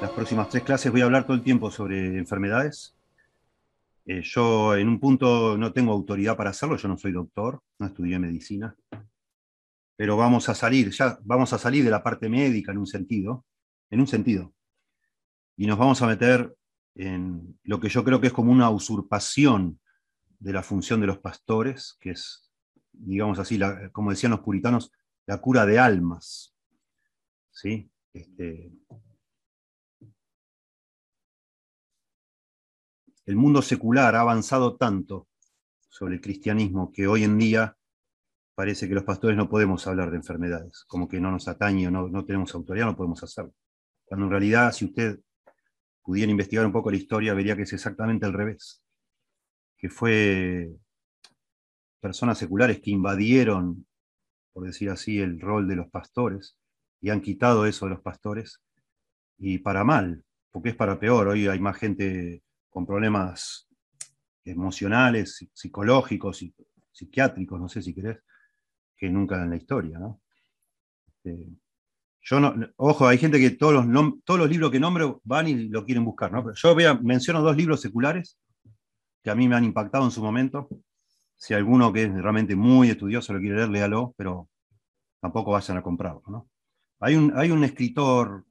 [0.00, 2.94] Las próximas tres clases voy a hablar todo el tiempo sobre enfermedades.
[4.06, 7.86] Eh, yo en un punto no tengo autoridad para hacerlo, yo no soy doctor, no
[7.86, 8.74] estudié medicina,
[9.96, 13.44] pero vamos a salir, ya vamos a salir de la parte médica en un sentido,
[13.90, 14.52] en un sentido,
[15.56, 16.56] y nos vamos a meter
[16.94, 19.78] en lo que yo creo que es como una usurpación
[20.38, 22.50] de la función de los pastores, que es,
[22.92, 23.60] digamos así,
[23.92, 24.90] como decían los puritanos,
[25.26, 26.54] la cura de almas.
[27.60, 27.90] ¿Sí?
[28.14, 28.72] Este,
[33.26, 35.28] el mundo secular ha avanzado tanto
[35.88, 37.76] sobre el cristianismo que hoy en día
[38.54, 41.90] parece que los pastores no podemos hablar de enfermedades, como que no nos atañe o
[41.90, 43.52] no, no tenemos autoridad, no podemos hacerlo.
[44.06, 45.20] Cuando en realidad, si usted
[46.02, 48.82] pudiera investigar un poco la historia, vería que es exactamente al revés,
[49.76, 50.70] que fue
[52.00, 53.86] personas seculares que invadieron,
[54.52, 56.59] por decir así, el rol de los pastores
[57.00, 58.60] y han quitado eso de los pastores,
[59.38, 61.28] y para mal, porque es para peor.
[61.28, 63.68] Hoy hay más gente con problemas
[64.44, 66.44] emocionales, psicológicos,
[66.92, 68.18] psiquiátricos, no sé si querés,
[68.96, 69.98] que nunca en la historia.
[69.98, 70.20] ¿no?
[71.06, 71.46] Este,
[72.22, 75.68] yo no, ojo, hay gente que todos los, todos los libros que nombro van y
[75.68, 76.30] lo quieren buscar.
[76.32, 76.52] ¿no?
[76.52, 78.38] yo voy a, menciono dos libros seculares
[79.22, 80.68] que a mí me han impactado en su momento.
[81.36, 84.50] Si alguno que es realmente muy estudioso lo quiere leer, léalo, pero
[85.20, 86.22] tampoco vayan a comprarlo.
[86.26, 86.48] ¿no?
[87.00, 88.44] Hay, un, hay un escritor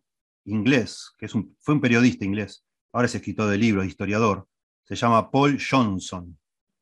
[0.46, 4.48] inglés, que es un, fue un periodista inglés, ahora es escritor de libros, historiador,
[4.84, 6.38] se llama Paul Johnson.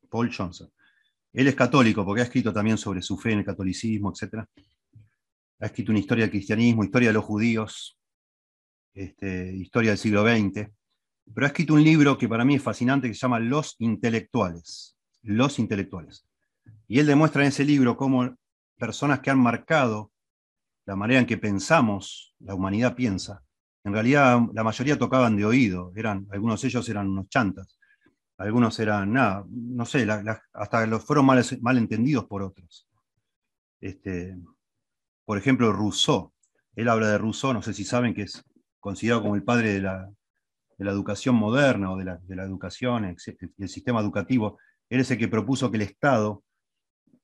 [0.08, 0.70] Paul Johnson.
[1.32, 4.44] Él es católico porque ha escrito también sobre su fe en el catolicismo, etc.
[5.60, 7.98] Ha escrito una historia del cristianismo, historia de los judíos,
[8.94, 10.70] este, historia del siglo XX,
[11.34, 14.96] pero ha escrito un libro que para mí es fascinante que se llama Los intelectuales.
[15.22, 16.26] Los intelectuales.
[16.86, 18.34] Y él demuestra en ese libro cómo
[18.78, 20.10] personas que han marcado
[20.88, 23.44] la manera en que pensamos, la humanidad piensa,
[23.84, 27.78] en realidad la mayoría tocaban de oído, eran, algunos de ellos eran unos chantas,
[28.38, 30.06] algunos eran, nada, no sé,
[30.54, 32.88] hasta los fueron mal, entendidos por otros.
[33.82, 34.34] Este,
[35.26, 36.32] por ejemplo, Rousseau,
[36.74, 38.42] él habla de Rousseau, no sé si saben que es
[38.80, 40.10] considerado como el padre de la,
[40.78, 44.58] educación moderna o de la, educación, el sistema educativo.
[44.88, 46.42] Él es el que propuso que el Estado,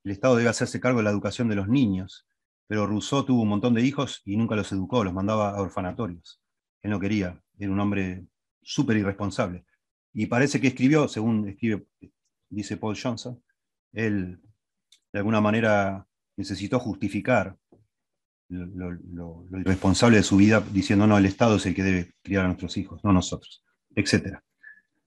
[0.03, 2.27] el Estado debe hacerse cargo de la educación de los niños,
[2.67, 6.41] pero Rousseau tuvo un montón de hijos y nunca los educó, los mandaba a orfanatorios
[6.85, 8.27] él no quería, era un hombre
[8.61, 9.65] súper irresponsable.
[10.13, 11.87] Y parece que escribió, según escribe,
[12.47, 13.43] dice Paul Johnson,
[13.91, 14.39] él
[15.11, 17.57] de alguna manera necesitó justificar
[18.49, 22.49] lo, irresponsable de su vida diciendo, no, el Estado es el que debe criar a
[22.49, 23.63] nuestros hijos, no nosotros,
[23.95, 24.37] etc.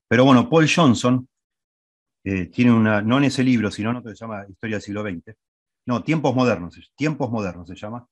[0.08, 1.28] Pero bueno, Paul Johnson
[2.24, 4.82] eh, tiene una, no en ese libro, sino en otro que se llama Historia del
[4.82, 5.36] siglo XX,
[5.88, 8.06] no, Tiempos Modernos, Tiempos Modernos se llama,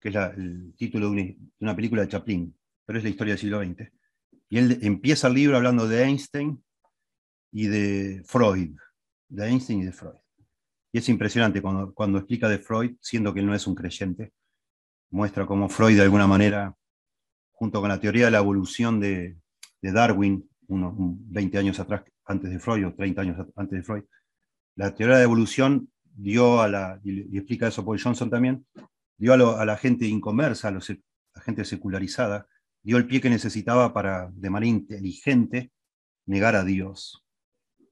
[0.00, 2.52] que es el título de una película de Chaplin,
[2.84, 3.88] pero es la historia del siglo XX.
[4.48, 6.60] Y él empieza el libro hablando de Einstein
[7.52, 8.76] y de Freud,
[9.28, 10.16] de Einstein y de Freud.
[10.90, 14.32] Y es impresionante cuando, cuando explica de Freud, siendo que él no es un creyente,
[15.10, 16.74] muestra cómo Freud de alguna manera,
[17.52, 19.36] junto con la teoría de la evolución de,
[19.80, 24.02] de Darwin, unos 20 años atrás, antes de Freud, o 30 años antes de Freud,
[24.74, 28.66] la teoría de evolución dio a la, y explica eso Paul Johnson también,
[29.16, 30.94] dio a, la gente inconversa, a, los, a
[31.34, 32.46] la gente secularizada,
[32.82, 35.72] dio el pie que necesitaba para, de manera inteligente,
[36.26, 37.24] negar a Dios,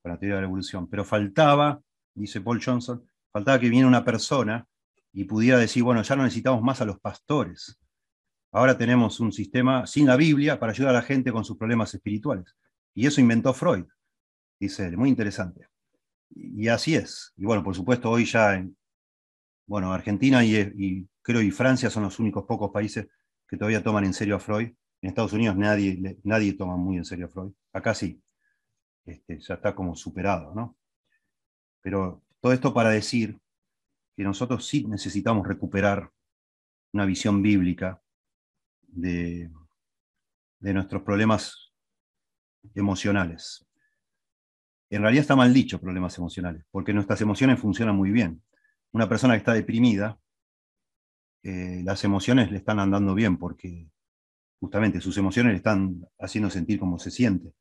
[0.03, 0.89] para la teoría de la evolución.
[0.89, 1.81] Pero faltaba,
[2.15, 4.67] dice Paul Johnson, faltaba que viniera una persona
[5.13, 7.79] y pudiera decir, bueno, ya no necesitamos más a los pastores.
[8.53, 11.95] Ahora tenemos un sistema sin la Biblia para ayudar a la gente con sus problemas
[11.95, 12.55] espirituales.
[12.95, 13.87] Y eso inventó Freud,
[14.61, 15.72] dice él, muy interesante.
[16.35, 17.33] Y así es.
[17.37, 18.77] Y bueno, por supuesto, hoy ya en
[19.67, 23.07] bueno, Argentina y, creo y Francia son los únicos pocos países
[23.49, 24.73] que todavía toman en serio a Freud
[25.03, 27.53] en Estados Unidos nadie, nadie toma muy en serio a Freud.
[27.73, 28.23] Acá sí.
[29.05, 30.77] Este, ya está como superado, ¿no?
[31.81, 33.41] Pero todo esto para decir
[34.17, 36.13] que nosotros sí necesitamos recuperar
[36.93, 38.01] una visión bíblica
[38.83, 39.51] de,
[40.61, 41.73] de nuestros problemas
[42.75, 43.67] emocionales.
[44.93, 48.43] En realidad está mal dicho problemas emocionales, porque nuestras emociones funcionan muy bien.
[48.93, 50.19] Una persona que está deprimida,
[51.43, 53.89] eh, las emociones le están andando bien porque
[54.61, 57.55] justamente sus emociones le están haciendo sentir como se siente.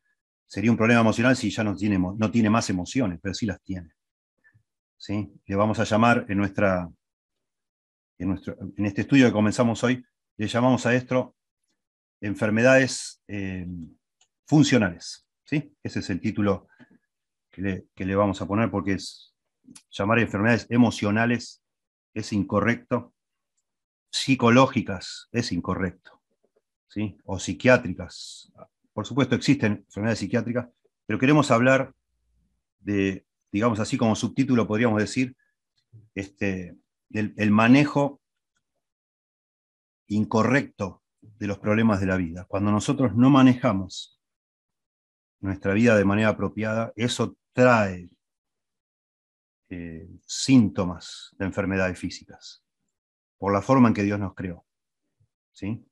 [0.46, 3.62] Sería un problema emocional si ya no tiene, no tiene más emociones, pero sí las
[3.62, 3.94] tiene.
[4.98, 5.32] ¿Sí?
[5.46, 6.92] Le vamos a llamar en, nuestra,
[8.18, 10.06] en, nuestro, en este estudio que comenzamos hoy,
[10.36, 11.34] le llamamos a esto
[12.20, 13.66] enfermedades eh,
[14.46, 15.26] funcionales.
[15.46, 15.74] ¿sí?
[15.82, 16.68] Ese es el título
[17.52, 17.62] que
[18.06, 19.36] le, vamos a poner porque es,
[19.92, 21.62] llamar enfermedades emocionales
[22.14, 23.14] es incorrecto
[24.12, 26.22] psicológicas es incorrecto,
[26.88, 27.18] ¿sí?
[27.24, 28.52] o psiquiátricas.
[28.94, 30.68] Por supuesto existen enfermedades psiquiátricas,
[31.06, 31.94] pero queremos hablar
[32.80, 35.36] de, digamos así como subtítulo podríamos decir,
[36.14, 36.76] este,
[37.10, 38.22] del el manejo
[40.08, 42.46] incorrecto de los problemas de la vida.
[42.46, 44.20] Cuando nosotros no manejamos
[45.40, 48.10] nuestra vida de manera apropiada, eso trae
[49.70, 52.64] eh, síntomas de enfermedades físicas,
[53.38, 54.66] por la forma en que Dios nos creó.
[55.52, 55.86] ¿sí?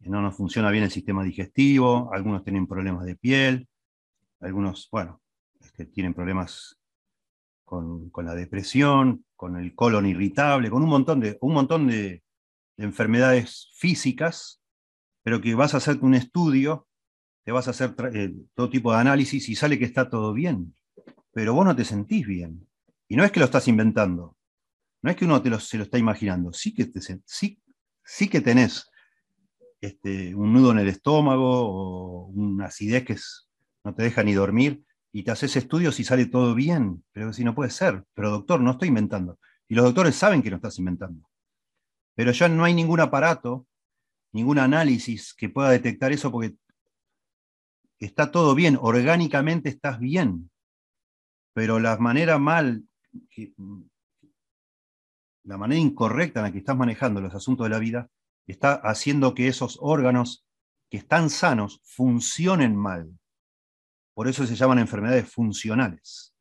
[0.00, 3.68] No nos funciona bien el sistema digestivo, algunos tienen problemas de piel,
[4.40, 5.20] algunos, bueno,
[5.60, 6.80] este, tienen problemas
[7.64, 12.22] con, la depresión, con el colon irritable, con un montón de, un montón de,
[12.76, 14.62] enfermedades físicas,
[15.22, 16.88] pero que vas a hacer un estudio,
[17.44, 20.74] te vas a hacer eh, todo tipo de análisis y sale que está todo bien,
[21.32, 22.66] pero vos no te sentís bien.
[23.08, 24.36] Y no es que lo estás inventando,
[25.02, 27.60] no es que uno te lo, se lo está imaginando, sí que, te, sí,
[28.04, 28.90] sí que tenés
[29.80, 33.16] este, un nudo en el estómago o una acidez que
[33.84, 37.44] no te deja ni dormir, y te haces estudios y sale todo bien, pero si
[37.44, 39.38] no puede ser, pero doctor, no estoy inventando.
[39.68, 41.28] Y los doctores saben que no estás inventando.
[42.14, 43.66] Pero ya no hay ningún aparato,
[44.32, 46.56] ningún análisis que pueda detectar eso porque
[47.98, 50.49] está todo bien, orgánicamente estás bien,
[51.52, 52.84] pero la manera mal,
[55.44, 58.08] la manera incorrecta en la que estás manejando los asuntos de la vida
[58.46, 60.46] está haciendo que esos órganos
[60.90, 63.16] que están sanos funcionen mal.
[64.14, 66.34] Por eso se llaman enfermedades funcionales.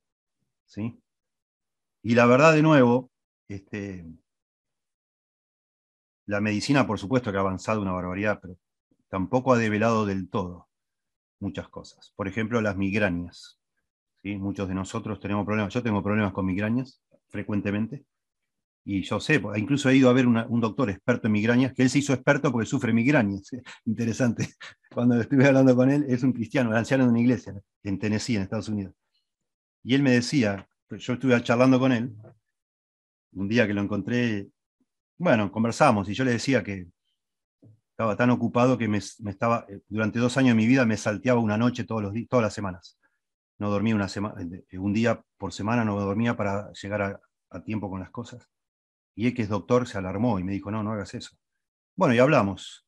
[0.66, 1.00] ¿sí?
[2.02, 3.12] Y la verdad, de nuevo,
[3.48, 4.06] este,
[6.26, 8.58] la medicina, por supuesto, que ha avanzado una barbaridad, pero
[9.08, 10.70] tampoco ha develado del todo
[11.40, 12.14] muchas cosas.
[12.16, 13.59] Por ejemplo, las migrañas.
[14.24, 14.36] ¿Sí?
[14.36, 18.06] Muchos de nosotros tenemos problemas, yo tengo problemas con migrañas frecuentemente,
[18.92, 21.92] y yo sé, incluso he ido a ver un doctor experto en migrañas, que él
[21.92, 23.52] se hizo experto porque sufre migrañas.
[23.86, 24.50] Interesante.
[24.92, 28.42] Cuando estuve hablando con él, es un cristiano, anciano de una iglesia en Tennessee, en
[28.42, 28.96] Estados Unidos.
[29.84, 32.12] Y él me decía, pues, yo estuve charlando con él,
[33.34, 34.48] un día que lo encontré,
[35.20, 36.88] bueno, conversamos y yo le decía que
[37.92, 41.40] estaba tan ocupado que me, estaba, eh, durante dos años de mi vida me salteaba
[41.40, 42.98] una noche todos los todas las semanas.
[43.60, 44.36] No dormía una semana,
[44.74, 48.50] un día por semana no dormía para llegar a tiempo con las cosas.
[49.16, 51.38] Y él, que es doctor, se alarmó y me dijo, no, no hagas eso.
[51.96, 52.88] Bueno, y hablamos.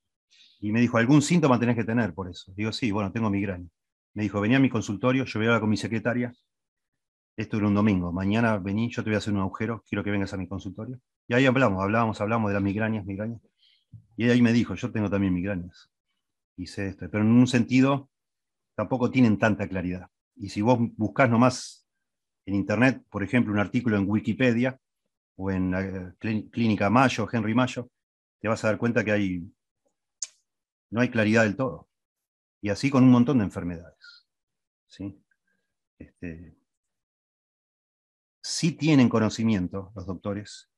[0.61, 2.53] Y me dijo, ¿algún síntoma tenés que tener por eso?
[2.55, 3.67] Digo, sí, bueno, tengo migraña.
[4.13, 6.33] Me dijo, venía a mi consultorio, yo voy a hablar con mi secretaria.
[7.35, 8.13] Esto era un domingo.
[8.13, 11.01] Mañana vení, yo te voy a hacer un agujero, quiero que vengas a mi consultorio.
[11.27, 13.41] Y ahí hablamos, hablamos, hablamos de las migrañas, migrañas.
[14.15, 15.89] Y ahí me dijo, yo tengo también migrañas.
[16.55, 17.09] Hice esto.
[17.09, 18.09] Pero en un sentido,
[18.75, 20.07] tampoco tienen tanta claridad.
[20.35, 21.87] Y si vos buscás nomás
[22.45, 24.79] en Internet, por ejemplo, un artículo en Wikipedia,
[25.35, 27.89] o en la clínica Mayo, Henry Mayo,
[28.39, 29.51] te vas a dar cuenta que hay,
[30.89, 31.89] no hay claridad del todo.
[32.61, 34.27] Y así con un montón de enfermedades.
[34.87, 35.19] ¿sí?
[35.97, 36.57] Este,
[38.43, 40.69] sí tienen conocimiento los doctores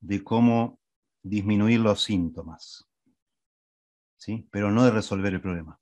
[0.00, 0.80] de cómo
[1.22, 2.88] disminuir los síntomas,
[4.16, 4.48] ¿sí?
[4.50, 5.80] pero no de resolver el problema.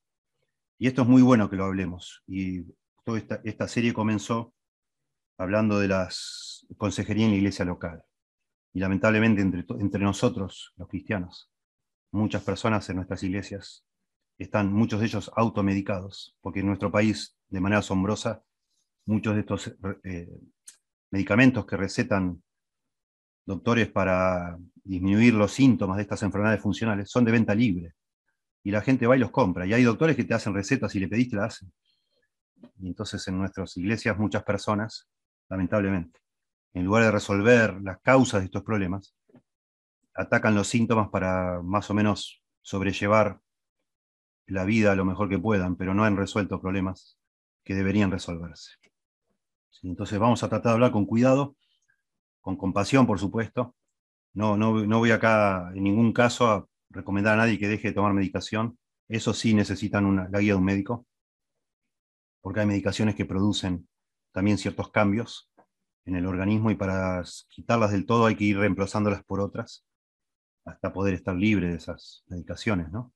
[0.78, 2.22] Y esto es muy bueno que lo hablemos.
[2.26, 2.64] Y
[3.16, 4.54] esta, serie comenzó
[5.38, 8.04] hablando de las consejerías en la iglesia local
[8.72, 11.50] y lamentablemente entre, entre nosotros, los cristianos,
[12.12, 13.84] muchas personas en nuestras iglesias
[14.38, 18.42] están, muchos de ellos automedicados, porque en nuestro país, de manera asombrosa,
[19.06, 20.40] muchos de estos eh,
[21.10, 22.42] medicamentos que recetan
[23.44, 27.94] doctores para disminuir los síntomas de estas enfermedades funcionales son de venta libre.
[28.62, 29.66] Y la gente va y los compra.
[29.66, 31.72] Y hay doctores que te hacen recetas y le pediste, la hacen.
[32.78, 35.08] Y entonces en nuestras iglesias muchas personas,
[35.48, 36.20] lamentablemente,
[36.72, 39.14] en lugar de resolver las causas de estos problemas,
[40.14, 43.40] atacan los síntomas para más o menos sobrellevar
[44.46, 47.18] la vida lo mejor que puedan, pero no han resuelto problemas
[47.64, 48.72] que deberían resolverse.
[49.82, 51.56] Entonces vamos a tratar de hablar con cuidado,
[52.40, 53.74] con compasión, por supuesto.
[54.34, 57.94] No, no, no voy acá en ningún caso a recomendar a nadie que deje de
[57.94, 58.78] tomar medicación.
[59.08, 61.06] Eso sí necesitan una, la guía de un médico,
[62.40, 63.88] porque hay medicaciones que producen
[64.32, 65.50] también ciertos cambios
[66.04, 69.84] en el organismo y para quitarlas del todo hay que ir reemplazándolas por otras
[70.64, 73.12] hasta poder estar libre de esas medicaciones, ¿no?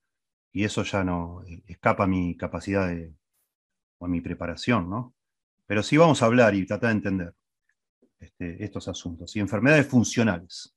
[0.53, 3.15] Y eso ya no eh, escapa a mi capacidad de,
[3.99, 5.15] o a mi preparación, ¿no?
[5.67, 7.35] Pero sí vamos a hablar y tratar de entender
[8.21, 9.35] este, estos asuntos.
[9.37, 10.75] Y enfermedades funcionales.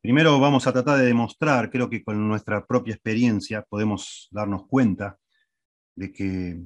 [0.00, 5.16] Primero vamos a tratar de demostrar, creo que con nuestra propia experiencia podemos darnos cuenta
[5.94, 6.60] de que,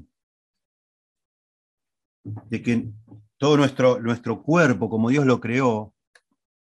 [2.48, 2.88] de que
[3.36, 5.94] todo nuestro, nuestro cuerpo, como Dios lo creó,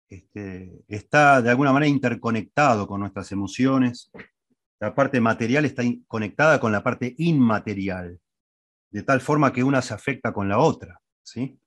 [0.09, 4.11] este, está de alguna manera interconectado con nuestras emociones.
[4.79, 8.19] La parte material está conectada con la parte inmaterial,
[8.91, 11.01] de tal forma que una se afecta con la otra.
[11.23, 11.59] ¿sí?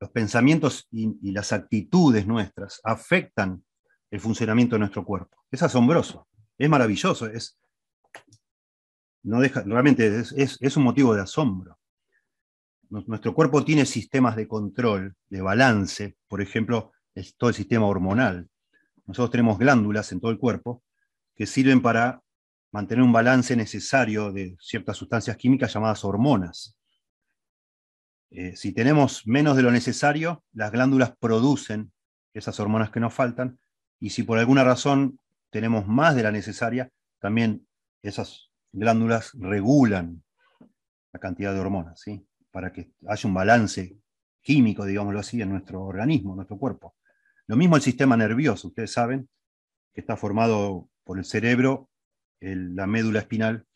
[0.00, 3.64] Los pensamientos y, las actitudes nuestras afectan
[4.10, 5.44] el funcionamiento de nuestro cuerpo.
[5.50, 7.58] Es asombroso, es maravilloso, es,
[9.22, 11.78] no deja, realmente es un motivo de asombro.
[12.90, 18.48] Nuestro cuerpo tiene sistemas de control, de balance, por ejemplo, es todo el sistema hormonal.
[19.06, 20.82] Nosotros tenemos glándulas en todo el cuerpo
[21.34, 22.22] que sirven para
[22.72, 26.76] mantener un balance necesario de ciertas sustancias químicas llamadas hormonas.
[28.30, 31.92] Eh, si tenemos menos de lo necesario, las glándulas producen
[32.34, 33.58] esas hormonas que nos faltan,
[33.98, 35.18] y si por alguna razón
[35.50, 37.66] tenemos más de la necesaria, también
[38.02, 40.22] esas glándulas regulan
[41.12, 42.26] la cantidad de hormonas, ¿sí?
[42.56, 43.98] Para que haya un balance
[44.40, 46.96] químico, digámoslo así, en nuestro organismo, en nuestro cuerpo.
[47.46, 49.28] Lo mismo el sistema nervioso, ustedes saben
[49.92, 51.90] que está formado por el cerebro,
[52.40, 53.66] la médula espinal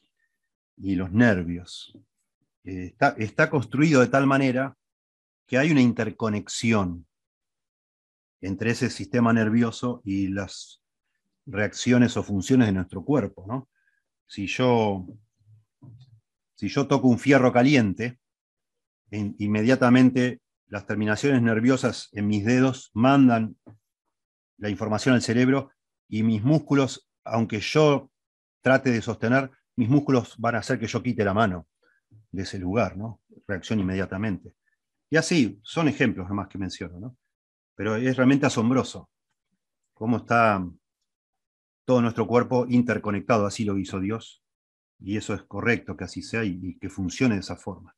[0.78, 1.94] y los nervios.
[2.64, 4.75] Eh, está, construido de tal manera
[5.46, 7.06] que hay una interconexión
[8.40, 10.82] entre ese sistema nervioso y las
[11.44, 13.68] reacciones o funciones de nuestro cuerpo.
[14.26, 15.06] Si, yo,
[16.54, 18.18] si yo toco un fierro caliente,
[19.11, 23.57] inmediatamente las terminaciones nerviosas en mis dedos mandan
[24.59, 25.71] la información al cerebro
[26.09, 28.11] y mis músculos, aunque yo
[28.61, 31.67] trate de sostener, mis músculos van a hacer que yo quite la mano
[32.31, 33.21] de ese lugar, ¿no?
[33.47, 34.55] Reacción inmediatamente.
[35.09, 37.17] Y así, son ejemplos nomás que menciono, ¿no?
[37.75, 39.11] Pero es realmente asombroso
[39.95, 40.64] cómo está
[41.85, 44.43] todo nuestro cuerpo interconectado, así lo hizo Dios,
[45.00, 47.97] y eso es correcto que así sea y que funcione de esa forma.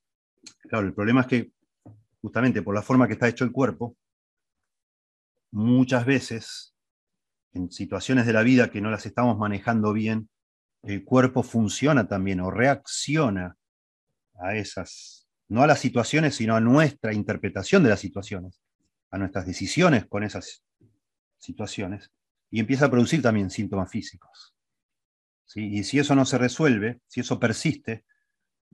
[0.69, 1.53] Claro, el problema es que
[2.21, 3.97] justamente por la forma que está hecho el cuerpo,
[5.51, 6.75] muchas veces,
[7.53, 10.31] en situaciones de la vida que no las estamos manejando bien,
[10.83, 13.57] el cuerpo funciona también o reacciona
[14.35, 18.63] a esas, no a las situaciones, sino a nuestra interpretación de las situaciones,
[19.11, 20.65] a nuestras decisiones con esas
[21.39, 22.11] situaciones,
[22.51, 24.55] y empieza a producir también síntomas físicos.
[25.55, 28.07] Y si eso no se resuelve, si eso persiste,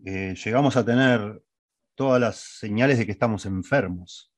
[0.05, 1.43] eh, llegamos a tener
[1.99, 4.33] todas las señales de que estamos enfermos.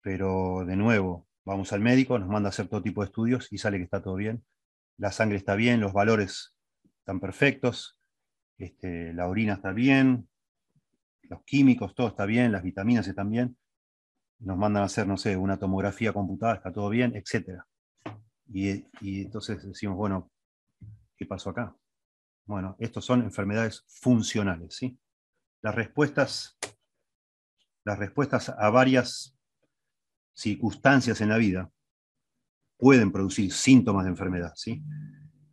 [0.00, 3.58] Pero de nuevo, vamos al médico, nos manda a hacer todo tipo de estudios y
[3.58, 4.44] sale que está todo bien.
[4.96, 6.54] La sangre está bien, los valores
[7.00, 7.98] están perfectos,
[8.58, 10.28] este, la orina está bien,
[11.22, 13.56] los químicos, todo está bien, las vitaminas están bien.
[14.38, 17.60] Nos mandan a hacer, no sé, una tomografía computada, está todo bien, etc.
[18.46, 20.30] Y, y entonces decimos, bueno,
[21.16, 21.74] ¿qué pasó acá?
[22.46, 24.96] Bueno, estos son enfermedades funcionales, ¿sí?
[25.62, 26.58] Las respuestas,
[27.84, 29.36] las respuestas a varias
[30.34, 31.70] circunstancias en la vida
[32.76, 34.52] pueden producir síntomas de enfermedad.
[34.56, 34.82] ¿sí?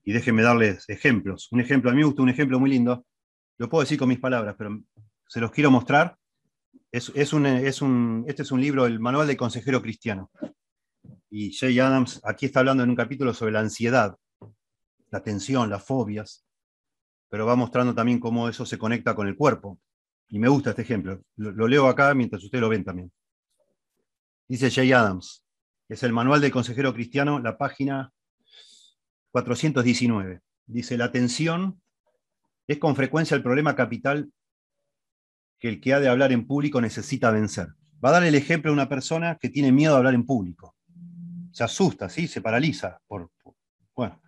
[0.03, 1.47] Y déjenme darles ejemplos.
[1.51, 3.05] Un ejemplo, a mí me gusta un ejemplo muy lindo,
[3.57, 4.81] lo puedo decir con mis palabras, pero
[5.27, 6.17] se los quiero mostrar.
[6.91, 10.31] Es, un, es un, este es un libro, el Manual del Consejero Cristiano.
[11.29, 14.15] Y Jay Adams aquí está hablando en un capítulo sobre la ansiedad,
[15.11, 16.47] la tensión, las fobias,
[17.29, 19.79] pero va mostrando también cómo eso se conecta con el cuerpo.
[20.29, 21.21] Y me gusta este ejemplo.
[21.35, 23.11] Lo, leo acá mientras ustedes lo ven también.
[24.47, 25.43] Dice Jay Adams,
[25.87, 28.13] es el manual del consejero cristiano, la página
[29.31, 30.41] 419.
[30.67, 31.81] Dice, la atención
[32.67, 34.31] es con frecuencia el problema capital
[35.59, 37.69] que el que ha de hablar en público necesita vencer.
[38.03, 40.75] Va a dar el ejemplo de una persona que tiene miedo a hablar en público.
[41.51, 42.27] Se asusta, ¿sí?
[42.27, 43.31] se paraliza, por,
[43.95, 44.21] bueno,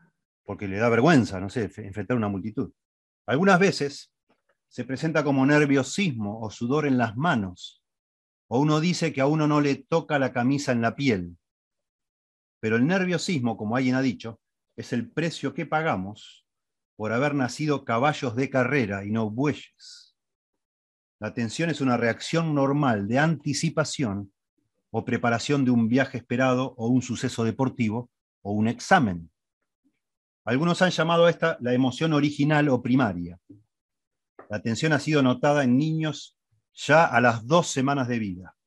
[0.44, 2.72] porque le da vergüenza, no sé, enfrentar una multitud.
[3.28, 4.12] Algunas veces
[4.72, 7.84] se presenta como nerviosismo o sudor en las manos,
[8.48, 11.38] o uno dice que a uno no le toca la camisa en la piel.
[12.62, 14.40] Pero el nerviosismo, como alguien ha dicho,
[14.78, 16.48] es el precio que pagamos
[16.96, 20.16] por haber nacido caballos de carrera y no bueyes.
[21.20, 24.32] La tensión es una reacción normal de anticipación
[24.90, 28.10] o preparación de un viaje esperado o un suceso deportivo
[28.42, 29.30] o un examen.
[30.46, 33.38] Algunos han llamado a esta la emoción original o primaria.
[34.52, 36.36] La tensión ha sido notada en niños
[36.74, 38.58] ya a las dos semanas de vida.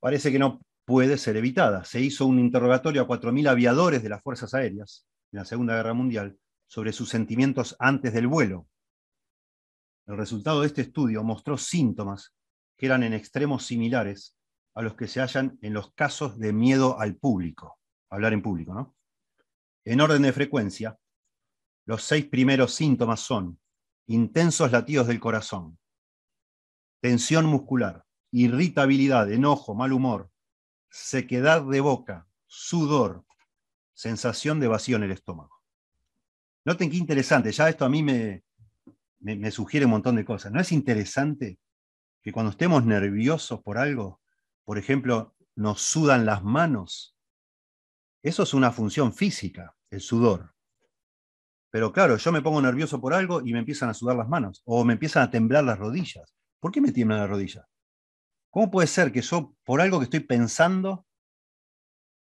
[0.00, 1.84] Parece que no puede ser evitada.
[1.84, 5.92] Se hizo un interrogatorio a 4.000 aviadores de las Fuerzas Aéreas en la Segunda Guerra
[5.92, 8.66] Mundial sobre sus sentimientos antes del vuelo.
[10.06, 12.34] El resultado de este estudio mostró síntomas
[12.78, 14.38] que eran en extremos similares
[14.72, 17.78] a los que se hallan en los casos de miedo al público,
[18.08, 18.96] hablar en público, ¿no?
[19.84, 20.98] En orden de frecuencia,
[21.84, 23.58] los seis primeros síntomas son
[24.06, 25.78] intensos latidos del corazón,
[27.00, 30.30] tensión muscular, irritabilidad, enojo, mal humor,
[30.90, 33.24] sequedad de boca, sudor,
[33.92, 35.62] sensación de vacío en el estómago.
[36.64, 38.44] Noten qué interesante, ya esto a mí me,
[39.20, 40.52] me, sugiere un montón de cosas.
[40.52, 41.58] ¿No es interesante
[42.22, 44.20] que cuando estemos nerviosos por algo,
[44.64, 47.16] por ejemplo, nos sudan las manos?
[48.22, 50.53] Eso es una función física, el sudor.
[51.74, 54.62] Pero claro, yo me pongo nervioso por algo y me empiezan a sudar las manos
[54.64, 56.32] o me empiezan a temblar las rodillas.
[56.60, 57.66] ¿Por qué me tiemblan las rodillas?
[58.48, 61.04] ¿Cómo puede ser que yo, por algo que estoy pensando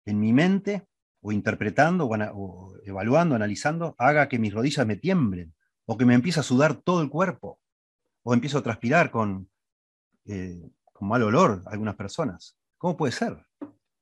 [0.07, 0.89] en mi mente,
[1.21, 5.55] o interpretando, o, evaluando, analizando, haga que mis rodillas me tiemblen,
[5.85, 7.61] o que me empiece a sudar todo el cuerpo,
[8.23, 9.51] o empiezo a transpirar con,
[10.25, 12.57] eh, con mal olor algunas personas?
[12.79, 13.45] ¿Cómo puede ser?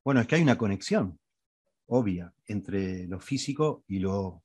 [0.05, 1.19] Bueno, es que hay una conexión
[1.87, 4.45] obvia entre lo físico y lo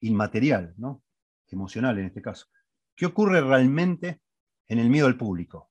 [0.00, 1.02] inmaterial, ¿no?
[1.48, 2.46] emocional en este caso.
[2.94, 4.20] ¿Qué ocurre realmente
[4.68, 5.70] en el miedo al público?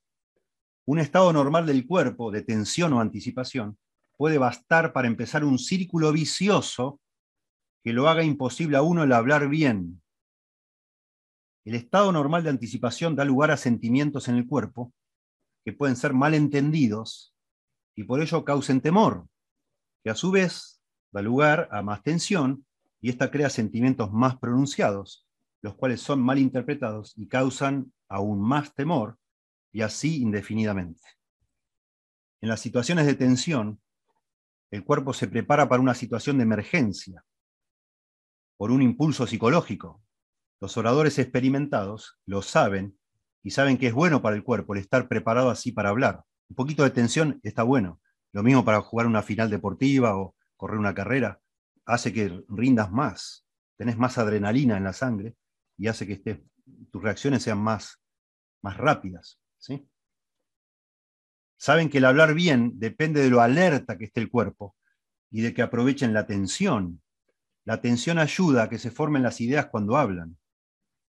[0.86, 3.78] Un estado normal del cuerpo, de tensión o anticipación,
[4.18, 7.00] puede bastar para empezar un círculo vicioso
[7.84, 10.02] que lo haga imposible a uno el hablar bien.
[11.64, 14.94] El estado normal de anticipación da lugar a sentimientos en el cuerpo
[15.64, 17.34] que pueden ser malentendidos
[17.96, 19.28] y por ello causen temor,
[20.04, 20.82] que a su vez
[21.12, 22.66] da lugar a más tensión
[23.02, 25.28] y esta crea sentimientos más pronunciados,
[25.62, 29.18] los cuales son mal interpretados y causan aún más temor
[29.72, 31.02] y así indefinidamente.
[32.42, 33.82] En las situaciones de tensión,
[34.72, 37.26] el cuerpo se prepara para una situación de emergencia,
[38.58, 40.02] por un impulso psicológico.
[40.60, 42.98] Los oradores experimentados lo saben
[43.42, 46.24] y saben que es bueno para el cuerpo el estar preparado así para hablar.
[46.50, 48.02] Un poquito de tensión está bueno.
[48.32, 51.40] Lo mismo para jugar una final deportiva o correr una carrera.
[51.90, 55.36] Hace que rindas más, tenés más adrenalina en la sangre
[55.76, 56.44] y hace que
[56.92, 58.00] tus reacciones sean más,
[58.62, 59.40] más rápidas.
[61.58, 64.76] Saben que el hablar bien depende de lo alerta que esté el cuerpo
[65.32, 67.02] y de que aprovechen la atención.
[67.66, 70.38] La atención ayuda a que se formen las ideas cuando hablan.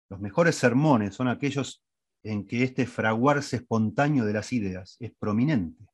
[0.09, 1.83] Los mejores sermones son aquellos
[2.23, 5.85] en que este fraguarse espontáneo de las ideas es prominente.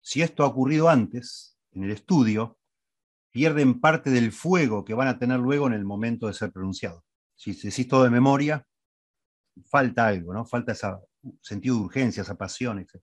[0.00, 2.57] Si esto ha ocurrido antes, en el estudio,
[3.30, 7.04] pierden parte del fuego que van a tener luego en el momento de ser pronunciado.
[7.34, 8.66] Si decís todo de memoria,
[9.70, 10.44] falta algo, ¿no?
[10.44, 10.88] Falta ese
[11.40, 12.96] sentido de urgencia, esa pasión, etc.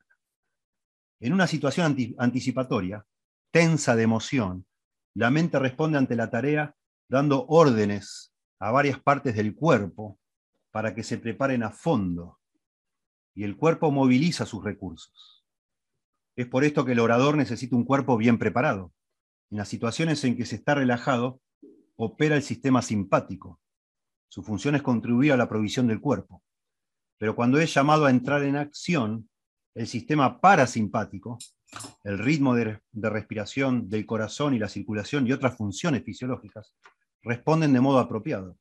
[1.20, 3.06] En una situación anticipatoria,
[3.52, 4.66] tensa de emoción,
[5.14, 6.76] la mente responde ante la tarea
[7.08, 10.20] dando órdenes a varias partes del cuerpo
[10.72, 12.40] para que se preparen a fondo,
[13.34, 15.46] y el cuerpo moviliza sus recursos.
[16.36, 18.94] Es por esto que el orador necesita un cuerpo bien preparado.
[19.52, 21.42] En las situaciones en que se está relajado,
[21.96, 23.60] opera el sistema simpático.
[24.28, 26.44] Su función es contribuir a la provisión del cuerpo.
[27.18, 29.30] Pero cuando es llamado a entrar en acción,
[29.76, 31.38] el sistema parasimpático,
[32.04, 36.74] el ritmo de, respiración del corazón y la circulación y otras funciones fisiológicas,
[37.22, 38.58] responden de modo apropiado.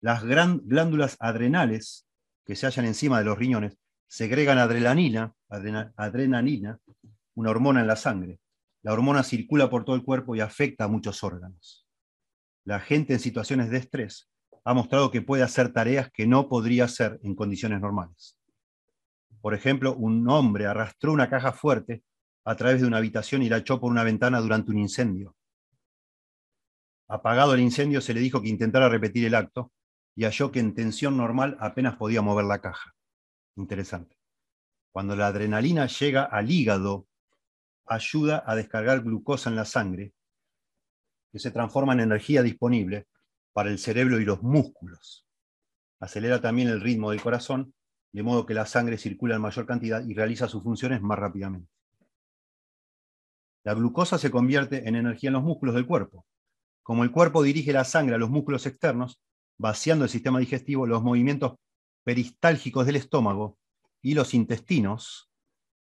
[0.00, 2.06] Las glándulas adrenales
[2.44, 6.78] que se hallan encima de los riñones segregan adrenalina, adrenalina,
[7.34, 8.40] una hormona en la sangre.
[8.82, 11.86] La hormona circula por todo el cuerpo y afecta a muchos órganos.
[12.64, 14.30] La gente en situaciones de estrés
[14.64, 18.38] ha mostrado que puede hacer tareas que no podría hacer en condiciones normales.
[19.40, 22.02] Por ejemplo, un hombre arrastró una caja fuerte
[22.44, 25.36] a través de una habitación y la echó por una ventana durante un incendio.
[27.08, 29.72] Apagado el incendio, se le dijo que intentara repetir el acto
[30.14, 32.94] y halló que en tensión normal apenas podía mover la caja.
[33.56, 34.16] Interesante.
[34.92, 37.06] Cuando la adrenalina llega al hígado,
[37.94, 40.12] ayuda a descargar glucosa en la sangre,
[41.30, 43.08] que se transforma en energía disponible
[43.52, 45.26] para el cerebro y los músculos.
[46.00, 47.74] Acelera también el ritmo del corazón,
[48.12, 51.70] de modo que la sangre circula en mayor cantidad y realiza sus funciones más rápidamente.
[53.64, 56.26] La glucosa se convierte en energía en los músculos del cuerpo.
[56.82, 59.20] Como el cuerpo dirige la sangre a los músculos externos,
[59.56, 61.54] vaciando el sistema digestivo, los movimientos
[62.04, 63.58] peristálgicos del estómago
[64.02, 65.31] y los intestinos,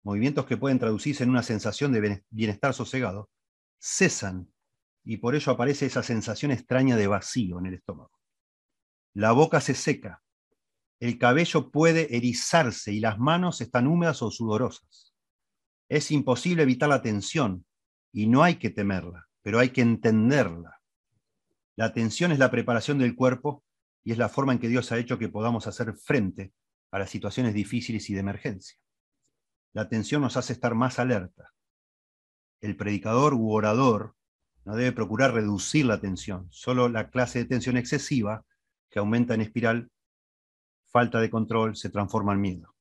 [0.04, 3.30] movimientos que pueden traducirse en una sensación de bienestar sosegado,
[3.80, 4.52] cesan
[5.04, 8.12] y por ello aparece esa sensación extraña de vacío en el estómago.
[9.14, 10.22] La boca se seca,
[11.02, 15.16] el cabello puede erizarse y las manos están húmedas o sudorosas.
[15.90, 17.66] Es imposible evitar la tensión
[18.14, 20.80] y no hay que temerla, pero hay que entenderla.
[21.76, 23.64] La tensión es la preparación del cuerpo
[24.04, 26.54] y es la forma en que Dios ha hecho que podamos hacer frente
[26.92, 28.78] a las situaciones difíciles y de emergencia.
[29.74, 31.54] La tensión nos hace estar más alerta.
[32.60, 34.16] El predicador u orador
[34.66, 38.46] no debe procurar reducir la tensión, solo la clase de tensión excesiva,
[38.90, 39.90] que aumenta en espiral,
[40.90, 42.76] falta de control, se transforma en miedo.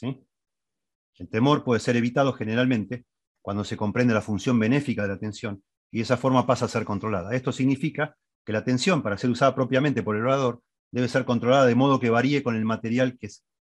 [0.00, 3.06] El temor puede ser evitado generalmente
[3.40, 6.84] cuando se comprende la función benéfica de la atención y esa forma pasa a ser
[6.84, 7.34] controlada.
[7.34, 11.66] Esto significa que la atención, para ser usada propiamente por el orador, debe ser controlada
[11.66, 13.18] de modo que varíe con el material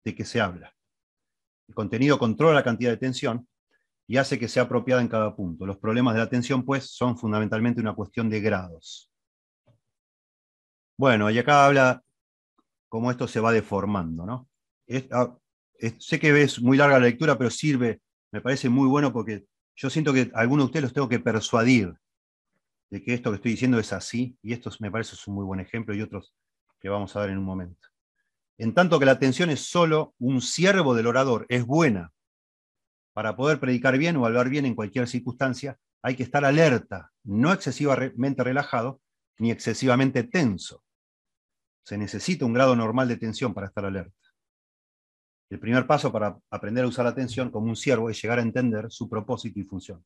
[0.05, 0.75] de que se habla.
[1.69, 3.49] El contenido controla la cantidad de atención
[4.07, 5.67] y hace que sea apropiada en cada punto.
[5.67, 9.11] Los problemas de la atención, pues, son fundamentalmente una cuestión de grados.
[10.97, 12.03] Bueno, y acá habla
[12.89, 14.49] cómo esto se va deformando, ¿no?
[15.11, 15.37] Ah,
[15.99, 18.01] sé que es muy larga la lectura, pero sirve,
[18.31, 21.95] me parece muy bueno porque yo siento que algunos de ustedes los tengo que persuadir
[22.91, 25.59] de que esto que estoy diciendo es así, y esto me parece un muy buen
[25.59, 26.33] ejemplo, y otros
[26.79, 27.89] que vamos a ver en un momento.
[28.59, 32.13] En tanto que la atención es solo un siervo del orador, es buena.
[33.13, 37.53] Para poder predicar bien o hablar bien en cualquier circunstancia, hay que estar alerta, no
[37.53, 39.01] excesivamente relajado
[39.39, 40.85] ni excesivamente tenso.
[41.85, 44.15] Se necesita un grado normal de tensión para estar alerta.
[45.51, 48.43] El primer paso para aprender a usar la atención como un siervo es llegar a
[48.43, 50.05] entender su propósito y función.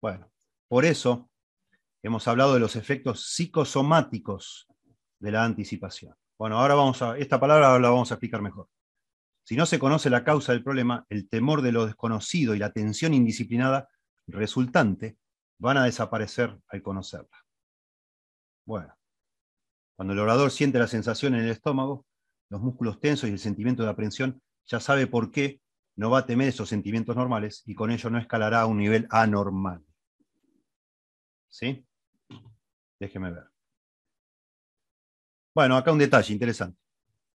[0.00, 0.30] Bueno,
[0.68, 1.30] por eso
[2.02, 4.66] hemos hablado de los efectos psicosomáticos
[5.18, 6.14] de la anticipación.
[6.42, 8.68] Bueno, ahora vamos a, esta palabra la vamos a explicar mejor.
[9.44, 12.72] Si no se conoce la causa del problema, el temor de lo desconocido y la
[12.72, 13.88] tensión indisciplinada
[14.26, 15.18] resultante
[15.60, 17.44] van a desaparecer al conocerla.
[18.66, 18.92] Bueno,
[19.94, 22.06] cuando el orador siente la sensación en el estómago,
[22.50, 25.60] los músculos tensos y el sentimiento de aprensión, ya sabe por qué
[25.94, 29.06] no va a temer esos sentimientos normales y con ello no escalará a un nivel
[29.10, 29.84] anormal.
[31.48, 31.86] ¿Sí?
[32.98, 33.51] Déjeme ver.
[35.54, 36.78] Bueno, acá un detalle interesante.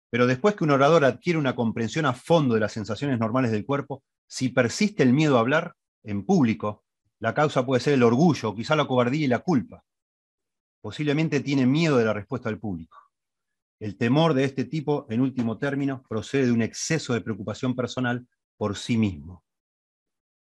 [0.09, 3.65] Pero después que un orador adquiere una comprensión a fondo de las sensaciones normales del
[3.65, 6.83] cuerpo, si persiste el miedo a hablar en público,
[7.19, 9.83] la causa puede ser el orgullo, quizá la cobardía y la culpa.
[10.81, 12.97] Posiblemente tiene miedo de la respuesta del público.
[13.79, 18.27] El temor de este tipo, en último término, procede de un exceso de preocupación personal
[18.57, 19.43] por sí mismo.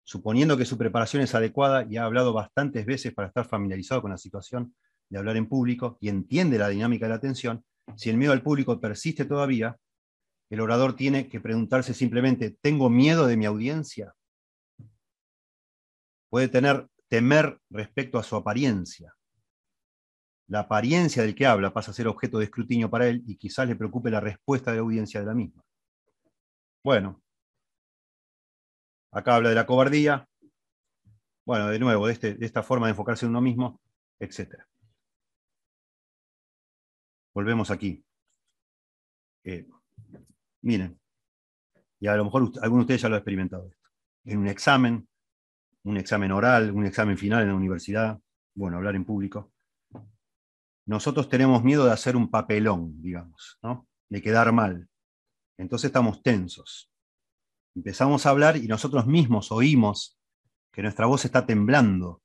[0.04, 4.12] Suponiendo que su preparación es adecuada y ha hablado bastantes veces para estar familiarizado con
[4.12, 4.76] la situación,
[5.10, 7.64] de hablar en público y entiende la dinámica de la atención,
[7.96, 9.78] si el miedo al público persiste todavía,
[10.50, 14.14] el orador tiene que preguntarse simplemente, ¿tengo miedo de mi audiencia?
[16.30, 19.16] Puede tener temer respecto a su apariencia.
[20.48, 23.68] La apariencia del que habla pasa a ser objeto de escrutinio para él y quizás
[23.68, 25.64] le preocupe la respuesta de la audiencia de la misma.
[26.84, 27.22] Bueno,
[29.12, 30.28] acá habla de la cobardía.
[31.46, 33.80] Bueno, de nuevo, de, este, de esta forma de enfocarse en uno mismo,
[34.20, 34.64] etc
[37.34, 38.04] volvemos aquí.
[39.44, 39.68] Eh,
[40.62, 41.00] miren,
[42.00, 43.90] y a lo mejor algunos de ustedes ya lo han experimentado esto.
[44.26, 45.08] En un examen,
[45.84, 48.20] un examen oral, un examen final en la universidad,
[48.56, 49.52] bueno, hablar en público,
[50.86, 53.88] nosotros tenemos miedo de hacer un papelón, digamos, ¿no?
[54.10, 54.88] de quedar mal.
[55.58, 56.92] Entonces estamos tensos.
[57.76, 60.20] Empezamos a hablar y nosotros mismos oímos
[60.72, 62.22] que nuestra voz está temblando,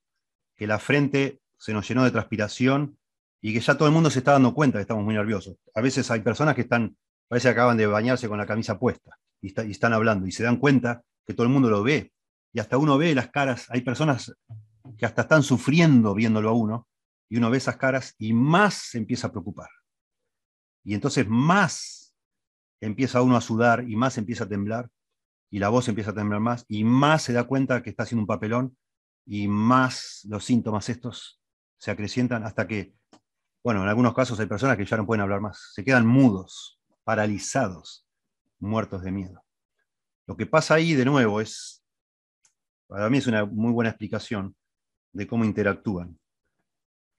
[0.56, 2.97] que la frente se nos llenó de transpiración
[3.40, 5.56] y que ya todo el mundo se está dando cuenta que estamos muy nerviosos.
[5.74, 6.96] A veces hay personas que están,
[7.28, 10.56] parece que acaban de bañarse con la camisa puesta y, están hablando y se dan
[10.56, 12.12] cuenta que todo el mundo lo ve.
[12.52, 14.34] Y hasta uno ve las caras, hay personas
[14.96, 16.88] que hasta están sufriendo viéndolo a uno,
[17.30, 19.68] y uno ve esas caras y más se empieza a preocupar.
[20.82, 22.14] Y entonces más
[22.80, 24.88] empieza uno a sudar y más empieza a temblar,
[25.50, 28.22] y la voz empieza a temblar más, y más se da cuenta que está haciendo
[28.22, 28.76] un papelón,
[29.26, 31.40] y más los síntomas estos
[31.78, 32.94] se acrecientan hasta que
[33.68, 36.80] bueno, en algunos casos hay personas que ya no pueden hablar más, se quedan mudos,
[37.04, 38.08] paralizados,
[38.58, 39.44] muertos de miedo.
[40.26, 41.84] Lo que pasa ahí, de nuevo, es,
[42.86, 44.56] para mí es una muy buena explicación
[45.12, 46.18] de cómo interactúan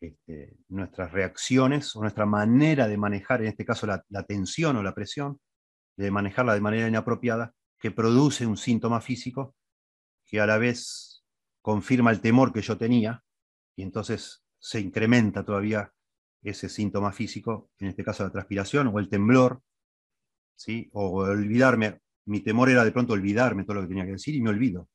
[0.01, 4.81] este, nuestras reacciones o nuestra manera de manejar, en este caso, la, la tensión o
[4.81, 5.39] la presión,
[5.97, 9.55] de manejarla de manera inapropiada, que produce un síntoma físico
[10.25, 11.23] que a la vez
[11.61, 13.23] confirma el temor que yo tenía
[13.75, 15.93] y entonces se incrementa todavía
[16.41, 19.61] ese síntoma físico, en este caso la transpiración o el temblor,
[20.55, 20.89] ¿sí?
[20.93, 21.99] o olvidarme.
[22.25, 24.87] Mi temor era de pronto olvidarme todo lo que tenía que decir y me olvido.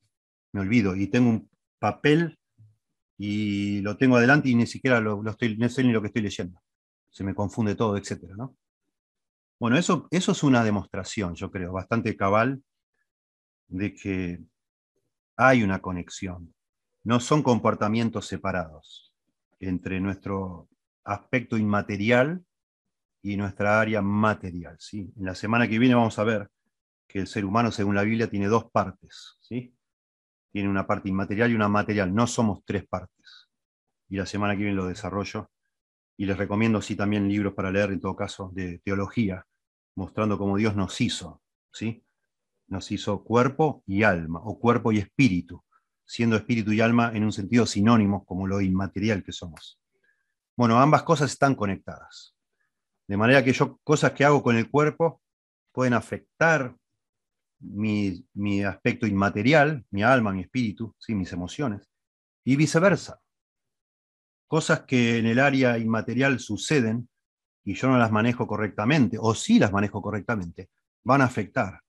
[0.52, 2.38] Me olvido y tengo un papel
[3.18, 6.60] y lo tengo adelante y ni siquiera lo, estoy, sé ni lo que estoy leyendo.
[7.10, 8.22] Se me confunde todo, etc.
[8.36, 8.56] ¿no?
[9.58, 12.62] Bueno, eso, eso es una demostración, yo creo, bastante cabal
[13.68, 14.40] de que
[15.36, 16.54] hay una conexión.
[17.02, 19.12] No son comportamientos separados
[19.60, 20.68] entre nuestro
[21.04, 22.44] aspecto inmaterial
[23.22, 24.76] y nuestra área material.
[24.78, 25.12] ¿sí?
[25.16, 26.50] En la semana que viene vamos a ver
[27.06, 29.36] que el ser humano, según la Biblia, tiene dos partes.
[29.40, 29.74] ¿sí?
[30.50, 32.14] Tiene una parte inmaterial y una material.
[32.14, 33.48] No somos tres partes.
[34.08, 35.50] Y la semana que viene lo desarrollo.
[36.16, 39.46] Y les recomiendo sí también libros para leer, en todo caso, de teología,
[39.96, 41.42] mostrando cómo Dios nos hizo.
[41.72, 42.04] ¿sí?
[42.68, 45.62] nos hizo cuerpo y alma, o cuerpo y espíritu,
[46.04, 49.78] siendo espíritu y alma en un sentido sinónimo como lo inmaterial que somos.
[50.56, 52.34] Bueno, ambas cosas están conectadas.
[53.06, 55.20] De manera que yo, cosas que hago con el cuerpo
[55.72, 56.74] pueden afectar
[57.58, 61.14] mi, aspecto inmaterial, mi alma, mi espíritu, ¿sí?
[61.14, 61.90] mis emociones,
[62.44, 63.20] y viceversa.
[64.46, 67.08] Cosas que en el área inmaterial suceden
[67.64, 70.68] y yo no las manejo correctamente, o sí las manejo correctamente,
[71.02, 71.80] van a afectar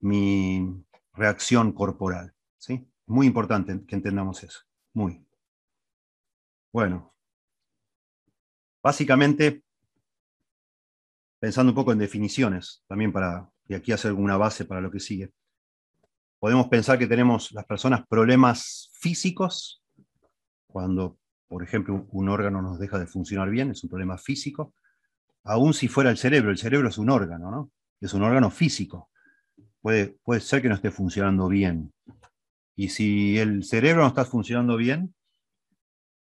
[0.00, 2.34] mi reacción corporal.
[2.58, 2.86] ¿sí?
[3.06, 4.60] Muy importante que entendamos eso.
[4.92, 5.24] Muy.
[6.72, 7.12] Bueno,
[8.82, 9.62] básicamente,
[11.40, 15.00] pensando un poco en definiciones, también para y aquí hacer alguna base para lo que
[15.00, 15.32] sigue,
[16.38, 19.82] podemos pensar que tenemos las personas problemas físicos,
[20.66, 24.74] cuando, por ejemplo, un órgano nos deja de funcionar bien, es un problema físico,
[25.44, 27.70] aún si fuera el cerebro, el cerebro es un órgano, ¿no?
[28.00, 29.10] Es un órgano físico.
[29.80, 31.92] Puede, puede ser que no esté funcionando bien.
[32.76, 35.14] Y si el cerebro no está funcionando bien,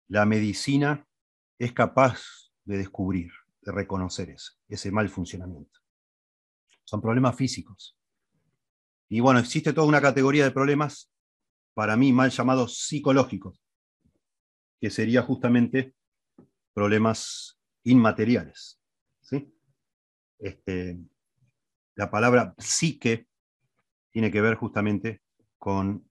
[0.08, 1.06] la medicina
[1.58, 2.22] es capaz
[2.64, 3.30] de descubrir,
[3.62, 5.80] de reconocer ese, ese mal funcionamiento.
[6.84, 7.96] Son problemas físicos.
[9.08, 11.10] Y bueno, existe toda una categoría de problemas,
[11.74, 13.62] para mí mal llamados psicológicos,
[14.80, 15.94] que sería justamente
[16.72, 18.80] problemas inmateriales.
[19.20, 19.52] ¿sí?
[20.38, 20.98] Este,
[21.94, 23.28] la palabra psique
[24.10, 25.22] tiene que ver justamente
[25.58, 26.08] con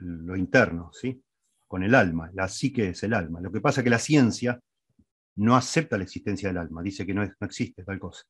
[0.00, 1.22] lo interno, ¿sí?
[1.68, 2.30] Con el alma.
[2.34, 3.40] La psique es el alma.
[3.40, 4.60] Lo que pasa es que la ciencia
[5.36, 8.24] no acepta la existencia del alma, dice que no, no existe tal cosa,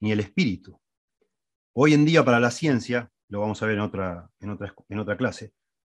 [0.00, 0.80] ni el espíritu.
[1.74, 4.98] Hoy en día para la ciencia, lo vamos a ver en otra, en otra, en
[4.98, 5.52] otra clase,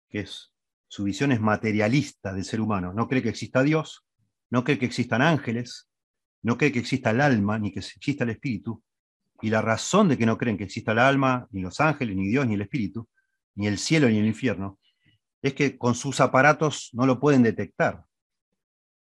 [0.09, 0.53] que es
[0.87, 2.93] su visión es materialista del ser humano.
[2.93, 4.05] No cree que exista Dios,
[4.51, 5.89] no cree que existan ángeles,
[6.43, 8.83] no cree que exista el alma, ni que exista el espíritu.
[9.41, 12.29] Y la razón de que no creen que exista el alma, ni los ángeles, ni
[12.29, 13.09] Dios, ni el espíritu,
[13.55, 14.79] ni el cielo, ni el infierno,
[15.43, 18.05] es que con sus aparatos no lo pueden detectar.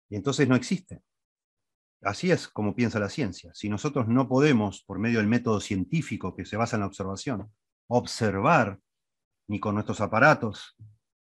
[0.09, 1.01] Y entonces no existe.
[2.01, 3.51] Así es como piensa la ciencia.
[3.53, 7.51] Si nosotros no podemos, por medio del método científico que se basa en la observación,
[7.87, 8.79] observar
[9.47, 10.75] ni con nuestros aparatos,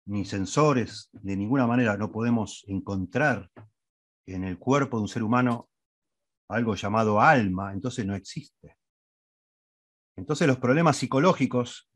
[0.07, 3.51] ni sensores, de ninguna manera no podemos encontrar
[4.27, 5.71] en el cuerpo de un ser humano
[6.49, 8.77] algo llamado alma, entonces no existe.
[10.17, 11.89] Entonces los problemas psicológicos,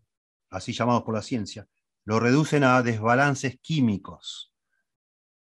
[0.51, 1.67] así llamados por la ciencia,
[2.09, 4.55] lo reducen a desbalances químicos.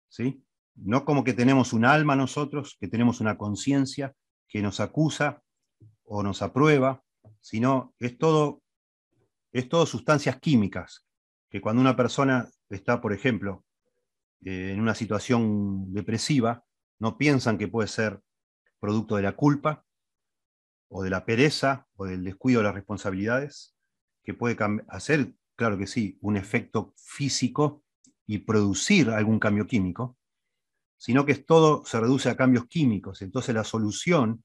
[0.10, 0.46] ¿sí?
[0.76, 4.14] No como que tenemos un alma nosotros, que tenemos una conciencia
[4.48, 5.42] que nos acusa
[6.04, 7.04] o nos aprueba,
[7.40, 8.62] sino es todo,
[9.52, 11.08] es todo sustancias químicas,
[11.50, 13.66] que cuando una persona está, por ejemplo,
[14.46, 16.64] eh, en una situación depresiva,
[17.00, 18.22] no piensan que puede ser
[18.80, 19.84] producto de la culpa,
[20.90, 23.76] o de la pereza, o del descuido de las responsabilidades,
[24.24, 24.56] que puede
[24.90, 27.84] hacer, claro que sí, un efecto físico
[28.26, 30.18] y producir algún cambio químico,
[30.98, 33.22] sino que todo se reduce a cambios químicos.
[33.22, 34.44] Entonces la solución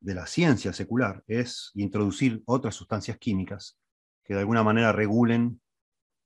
[0.00, 3.78] de la ciencia secular es introducir otras sustancias químicas
[4.22, 5.62] que de alguna manera regulen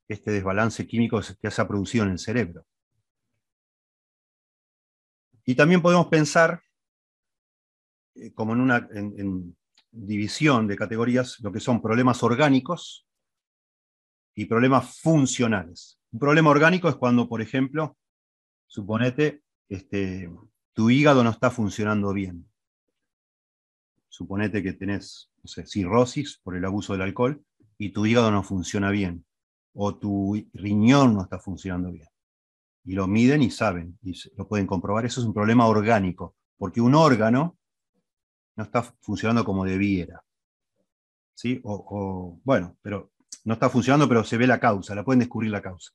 [0.09, 2.65] este desbalance químico que se ha producido en el cerebro.
[5.45, 6.61] Y también podemos pensar,
[8.15, 8.85] eh, como en una
[9.91, 13.06] división de categorías, lo que son problemas orgánicos
[14.37, 15.99] y problemas funcionales.
[16.11, 17.97] Un problema orgánico es cuando, por ejemplo,
[18.67, 20.29] Suponete, este,
[20.73, 22.47] tu hígado no está funcionando bien.
[24.09, 25.31] Suponete que tenés
[25.65, 27.43] cirrosis por el abuso del alcohol
[27.79, 29.25] y tu hígado no funciona bien.
[29.73, 32.07] O tu riñón no está funcionando bien.
[32.83, 35.03] Y lo miden y saben, y lo pueden comprobar.
[35.07, 37.57] Eso es un problema orgánico, porque un órgano
[38.55, 40.23] no está funcionando como debiera.
[41.33, 41.59] ¿Sí?
[41.63, 43.11] O, bueno, pero
[43.47, 45.91] no está funcionando, pero se ve la causa, la pueden descubrir la causa.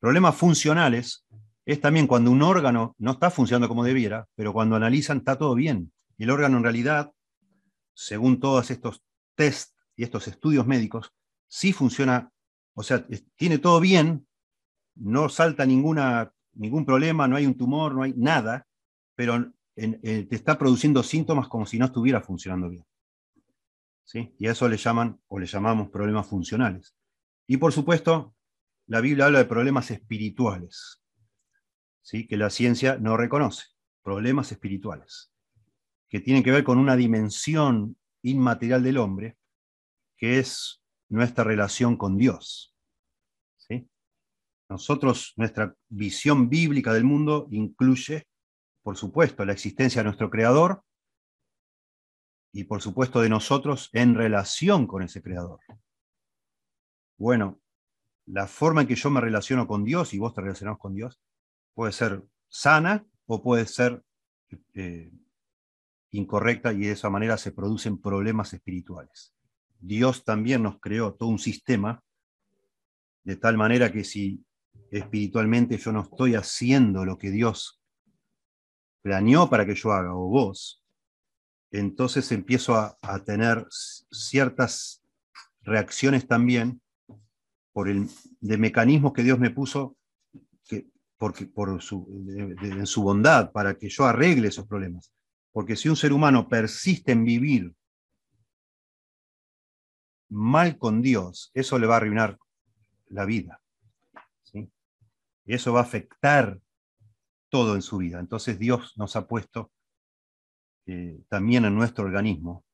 [0.00, 1.24] Problemas funcionales
[1.64, 5.54] es también cuando un órgano no está funcionando como debiera, pero cuando analizan está todo
[5.54, 5.92] bien.
[6.18, 7.12] El órgano en realidad,
[7.94, 9.04] según todos estos
[9.36, 11.12] test y estos estudios médicos,
[11.46, 12.32] sí funciona,
[12.74, 14.26] o sea, tiene todo bien,
[14.96, 18.66] no salta ninguna, ningún problema, no hay un tumor, no hay nada,
[19.14, 22.84] pero te está produciendo síntomas como si no estuviera funcionando bien.
[24.06, 24.34] ¿Sí?
[24.38, 26.96] Y a eso le llaman o le llamamos problemas funcionales.
[27.46, 28.34] Y por supuesto,
[28.86, 31.02] la Biblia habla de problemas espirituales
[32.28, 33.64] que la ciencia no reconoce,
[34.02, 35.32] problemas espirituales,
[36.08, 39.36] que tienen que ver con una dimensión inmaterial del hombre,
[40.16, 42.72] que es nuestra relación con Dios.
[44.68, 48.26] Nosotros, nuestra visión bíblica del mundo incluye,
[48.82, 50.82] por supuesto, la existencia de nuestro Creador
[52.56, 55.60] y por supuesto de nosotros en relación con ese creador.
[57.18, 57.60] Bueno,
[58.24, 61.20] la forma en que yo me relaciono con Dios y vos te relacionás con Dios
[61.74, 64.02] puede ser sana o puede ser
[64.72, 65.12] eh,
[66.12, 69.34] incorrecta y de esa manera se producen problemas espirituales.
[69.78, 72.02] Dios también nos creó todo un sistema
[73.22, 74.42] de tal manera que si
[74.90, 77.82] espiritualmente yo no estoy haciendo lo que Dios
[79.02, 80.85] planeó para que yo haga o vos,
[81.78, 85.02] entonces empiezo a, tener ciertas
[85.62, 86.80] reacciones también
[87.72, 88.08] por el,
[88.40, 89.96] de mecanismos que Dios me puso
[90.64, 90.86] que,
[91.18, 92.06] por su,
[92.62, 95.12] en su bondad para que yo arregle esos problemas.
[95.52, 97.74] Porque si un ser humano persiste en vivir
[100.28, 102.38] mal con Dios, eso le va a arruinar
[103.08, 103.60] la vida.
[104.42, 104.70] ¿sí?
[105.44, 106.60] Y eso va a afectar
[107.48, 108.20] todo en su vida.
[108.20, 109.72] Entonces Dios nos ha puesto
[110.86, 112.64] eh, también en nuestro organismo,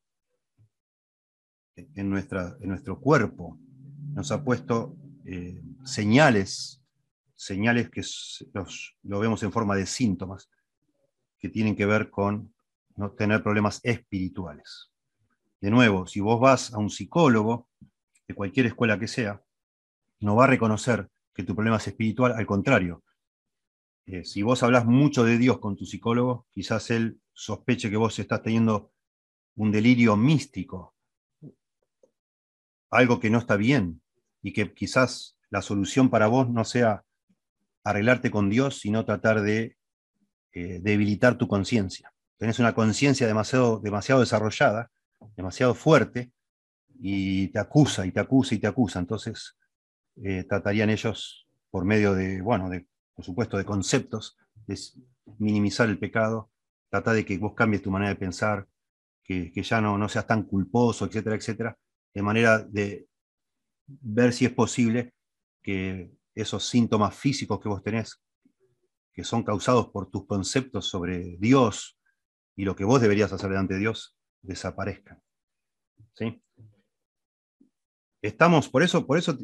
[1.75, 3.57] en, nuestra, en nuestro cuerpo,
[4.13, 4.95] nos ha puesto
[5.25, 6.83] eh, señales,
[7.35, 8.03] señales que
[9.03, 10.49] lo vemos en forma de síntomas,
[11.39, 12.53] que tienen que ver con
[12.95, 14.91] no tener problemas espirituales.
[15.59, 17.67] De nuevo, si vos vas a un psicólogo,
[18.27, 19.41] de cualquier escuela que sea,
[20.19, 23.03] no va a reconocer que tu problema es espiritual, al contrario.
[24.05, 28.17] Eh, si vos hablas mucho de Dios con tu psicólogo, quizás él sospeche que vos
[28.19, 28.91] estás teniendo
[29.55, 30.95] un delirio místico,
[32.89, 34.01] algo que no está bien,
[34.41, 37.03] y que quizás la solución para vos no sea
[37.83, 39.77] arreglarte con Dios, sino tratar de
[40.53, 42.13] eh, debilitar tu conciencia.
[42.37, 44.91] Tenés una conciencia demasiado, demasiado desarrollada,
[45.35, 46.31] demasiado fuerte,
[46.99, 48.99] y te acusa y te acusa y te acusa.
[48.99, 49.57] Entonces,
[50.23, 54.97] eh, tratarían ellos, por medio de, bueno, de, por supuesto, de conceptos, es
[55.37, 56.51] minimizar el pecado,
[56.93, 58.67] tratar de que vos cambies tu manera de pensar,
[59.23, 61.75] que, ya no, no seas tan culposo, etcétera, etcétera,
[62.13, 63.07] de manera de
[63.87, 65.15] ver si es posible
[65.63, 68.21] que esos síntomas físicos que vos tenés,
[69.11, 71.97] que son causados por tus conceptos sobre Dios
[72.55, 75.19] y lo que vos deberías hacer delante de Dios, desaparezcan.
[76.13, 76.43] ¿Sí?
[78.21, 79.35] Estamos, por eso, por eso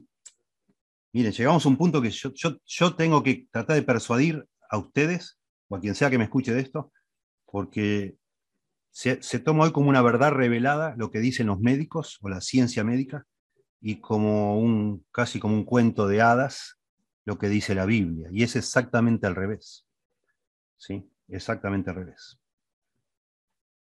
[1.12, 2.32] Miren, llegamos a un punto que yo,
[2.64, 6.54] yo, tengo que tratar de persuadir a ustedes, o a quien sea que me escuche
[6.54, 6.92] de esto,
[7.52, 8.18] porque
[8.92, 12.84] se, toma hoy como una verdad revelada lo que dicen los médicos o la ciencia
[12.84, 13.26] médica,
[13.82, 16.78] y como un, casi como un cuento de hadas
[17.24, 18.28] lo que dice la Biblia.
[18.32, 19.86] Y es exactamente al revés.
[20.76, 21.10] ¿Sí?
[21.30, 22.40] Exactamente al revés.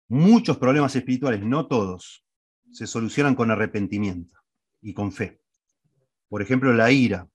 [0.08, 2.24] Muchos problemas espirituales, no todos,
[2.70, 4.38] se solucionan con arrepentimiento
[4.82, 5.40] y con fe.
[6.28, 7.26] Por ejemplo, la ira.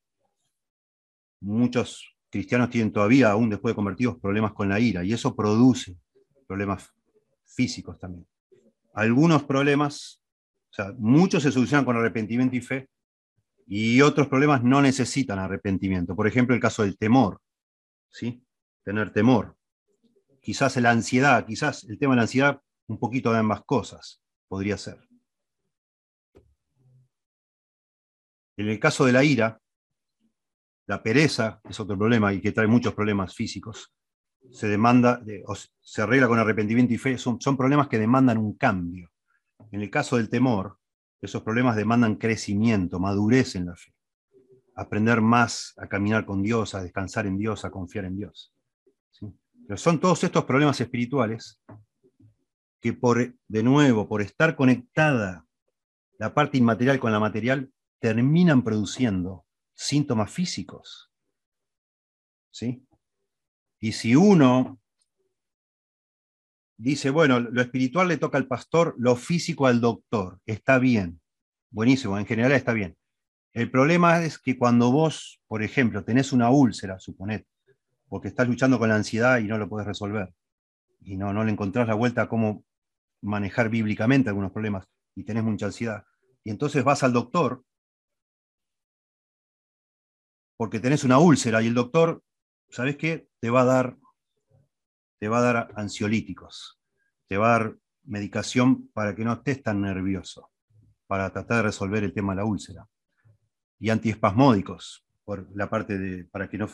[1.40, 5.98] Muchos cristianos tienen todavía, aún después de convertidos, problemas con la ira, y eso produce
[6.44, 6.94] problemas
[7.46, 8.28] físicos también.
[8.94, 10.22] Algunos problemas,
[10.72, 12.90] o sea, muchos se solucionan con arrepentimiento y fe,
[13.66, 16.16] y otros problemas no necesitan arrepentimiento.
[16.16, 17.42] Por ejemplo, el caso del temor,
[18.10, 18.46] ¿sí?
[18.84, 19.56] Tener temor.
[20.42, 24.78] Quizás la ansiedad, quizás el tema de la ansiedad, un poquito de ambas cosas, podría
[24.78, 25.08] ser.
[28.58, 29.60] En el caso de la ira,
[30.86, 33.94] la pereza es otro problema y que trae muchos problemas físicos.
[34.54, 35.22] Se demanda,
[35.82, 39.12] se arregla con arrepentimiento y fe, son, son problemas que demandan un cambio.
[39.72, 40.78] En el caso del temor,
[41.22, 43.94] esos problemas demandan crecimiento, madurez en la fe.
[44.76, 48.54] Aprender más a caminar con Dios, a descansar en Dios, a confiar en Dios.
[49.68, 51.60] Pero son todos estos problemas espirituales
[52.80, 55.48] que por, de nuevo, por estar conectada
[56.20, 61.12] la parte inmaterial con la material, terminan produciendo síntomas físicos.
[62.52, 62.86] ¿Sí?
[63.84, 64.80] Y si uno
[66.78, 71.20] dice, bueno, lo espiritual le toca al pastor, lo físico al doctor, está bien,
[71.70, 72.96] buenísimo, en general está bien.
[73.52, 77.44] El problema es que cuando vos, por ejemplo, tenés una úlcera, suponed,
[78.08, 80.34] porque estás luchando con la ansiedad y no lo podés resolver,
[81.02, 82.64] y no, no le encontrás la vuelta a cómo
[83.22, 86.06] manejar bíblicamente algunos problemas, y tenés mucha ansiedad,
[86.42, 87.66] y entonces vas al doctor,
[90.56, 92.24] porque tenés una úlcera y el doctor,
[92.74, 93.28] ¿sabes qué?
[93.40, 93.98] Te va a dar,
[95.20, 96.82] te va a dar ansiolíticos,
[97.28, 100.50] te va a dar medicación para que no estés tan nervioso,
[101.06, 102.88] para tratar de resolver el tema de la úlcera.
[103.80, 106.68] Y antiespasmódicos, por la parte de, para que no,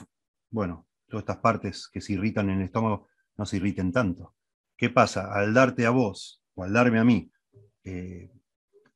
[0.50, 4.36] bueno, todas estas partes que se irritan en el estómago no se irriten tanto.
[4.78, 5.34] ¿Qué pasa?
[5.34, 7.30] Al darte a vos, o al darme a mí,
[7.84, 8.32] eh,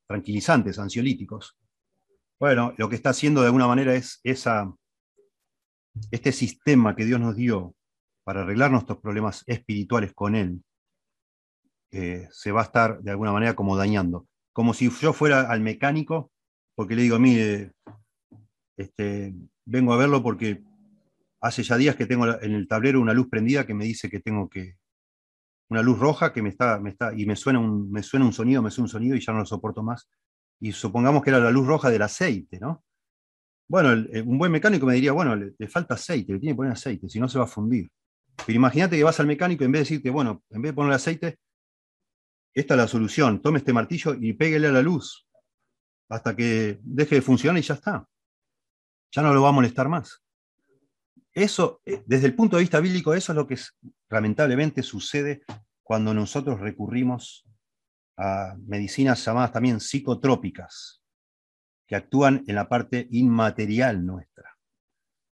[0.08, 1.58] tranquilizantes, ansiolíticos,
[2.40, 4.74] bueno, lo que está haciendo de alguna manera es esa,
[6.12, 7.76] este sistema que Dios nos dio
[8.24, 10.64] para arreglar nuestros problemas espirituales con Él,
[11.92, 14.28] eh, se va a estar de alguna manera como dañando.
[14.52, 16.32] Como si yo fuera al mecánico,
[16.76, 17.74] porque le digo, mire,
[18.78, 19.34] este,
[19.66, 20.64] vengo a verlo porque
[21.42, 24.20] hace ya días que tengo en el tablero una luz prendida que me dice que
[24.20, 24.78] tengo que,
[25.70, 28.34] una luz roja que me está, me está y me suena, un, me suena un
[28.34, 30.08] sonido, me suena un sonido y ya no lo soporto más.
[30.60, 32.84] Y supongamos que era la luz roja del aceite, ¿no?
[33.74, 37.10] Bueno, un buen mecánico me diría, bueno, le, falta aceite, le tiene que poner aceite,
[37.10, 37.90] si no se va a fundir.
[38.46, 40.76] Pero imagínate que vas al mecánico y en vez de decirte, bueno, en vez de
[40.76, 41.40] poner aceite,
[42.54, 45.28] esta es la solución, tome este martillo y péguele a la luz
[46.08, 48.08] hasta que deje de funcionar y ya está.
[49.12, 50.24] Ya no lo va a molestar más.
[51.34, 53.58] Eso, eh, desde el punto de vista bíblico, eso es lo que
[54.08, 55.42] lamentablemente sucede
[55.82, 57.44] cuando nosotros recurrimos
[58.18, 61.03] a medicinas llamadas también psicotrópicas,
[61.96, 64.58] actúan en la parte inmaterial nuestra,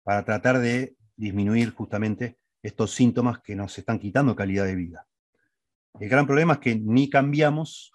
[0.02, 5.06] para tratar de disminuir justamente estos síntomas que nos están quitando calidad de vida.
[5.98, 7.92] El gran problema es que ni cambiamos,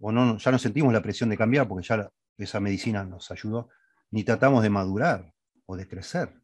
[0.00, 3.68] o no, ya no sentimos la presión de cambiar, porque ya esa medicina nos ayudó,
[4.10, 5.32] ni tratamos de madurar
[5.66, 6.40] o de crecer.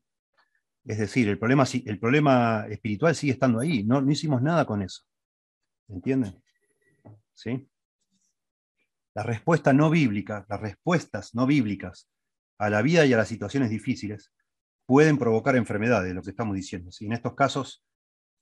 [0.84, 4.82] Es decir, el problema, el problema espiritual sigue estando ahí, no, no hicimos nada con
[4.82, 5.03] eso.
[5.89, 6.43] ¿Entienden?
[7.34, 7.68] ¿Sí?
[9.19, 12.09] La respuesta no bíblica, las respuestas no bíblicas
[12.57, 14.33] a la vida y a las situaciones difíciles
[14.87, 16.93] pueden provocar enfermedades, lo que estamos diciendo.
[17.01, 17.85] En estos casos,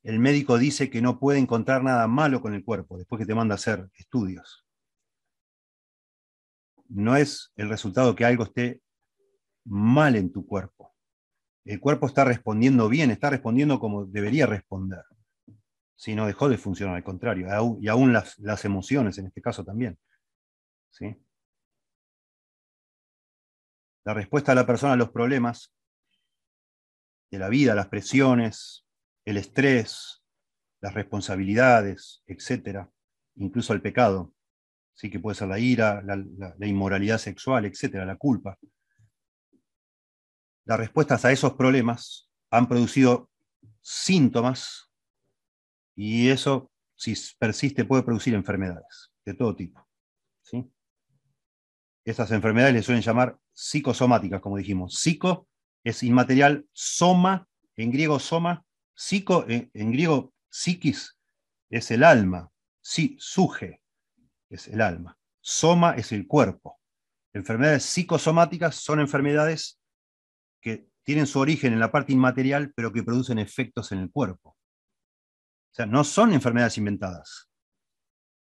[0.02, 3.34] el médico dice que no puede encontrar nada malo con el cuerpo después que te
[3.34, 4.66] manda a hacer estudios.
[6.90, 8.82] No es el resultado que algo esté
[9.64, 10.94] mal en tu cuerpo.
[11.64, 15.04] El cuerpo está respondiendo bien, está respondiendo como debería responder.
[15.94, 17.48] Si no dejó de funcionar, al contrario,
[17.80, 19.98] y aún las emociones en este caso también.
[24.04, 25.74] La respuesta de la persona a los problemas
[27.30, 28.86] de la vida, las presiones,
[29.24, 30.22] el estrés,
[30.80, 32.90] las responsabilidades, etcétera,
[33.34, 34.32] incluso el pecado,
[34.94, 35.10] ¿sí?
[35.10, 38.58] que puede ser la ira, la, inmoralidad sexual, etcétera, la culpa.
[40.64, 43.30] Las respuestas a esos problemas han producido
[43.80, 44.90] síntomas
[45.94, 49.85] y eso, si persiste, puede producir enfermedades de todo tipo.
[52.06, 52.10] ¿Sí?
[52.10, 54.94] Estas enfermedades le suelen llamar psicosomáticas, como dijimos.
[54.94, 55.48] Psico
[55.84, 57.46] es inmaterial, soma,
[57.76, 58.64] en griego soma,
[58.98, 61.18] Psico, en, griego, psiquis,
[61.68, 62.50] es el alma.
[62.80, 63.82] Sí, suje
[64.48, 65.18] es el alma.
[65.40, 66.80] Soma es el cuerpo.
[67.34, 69.78] Enfermedades psicosomáticas son enfermedades
[70.62, 74.50] que tienen su origen en la parte inmaterial, pero que producen efectos en el cuerpo.
[74.50, 77.50] O sea, no son enfermedades inventadas.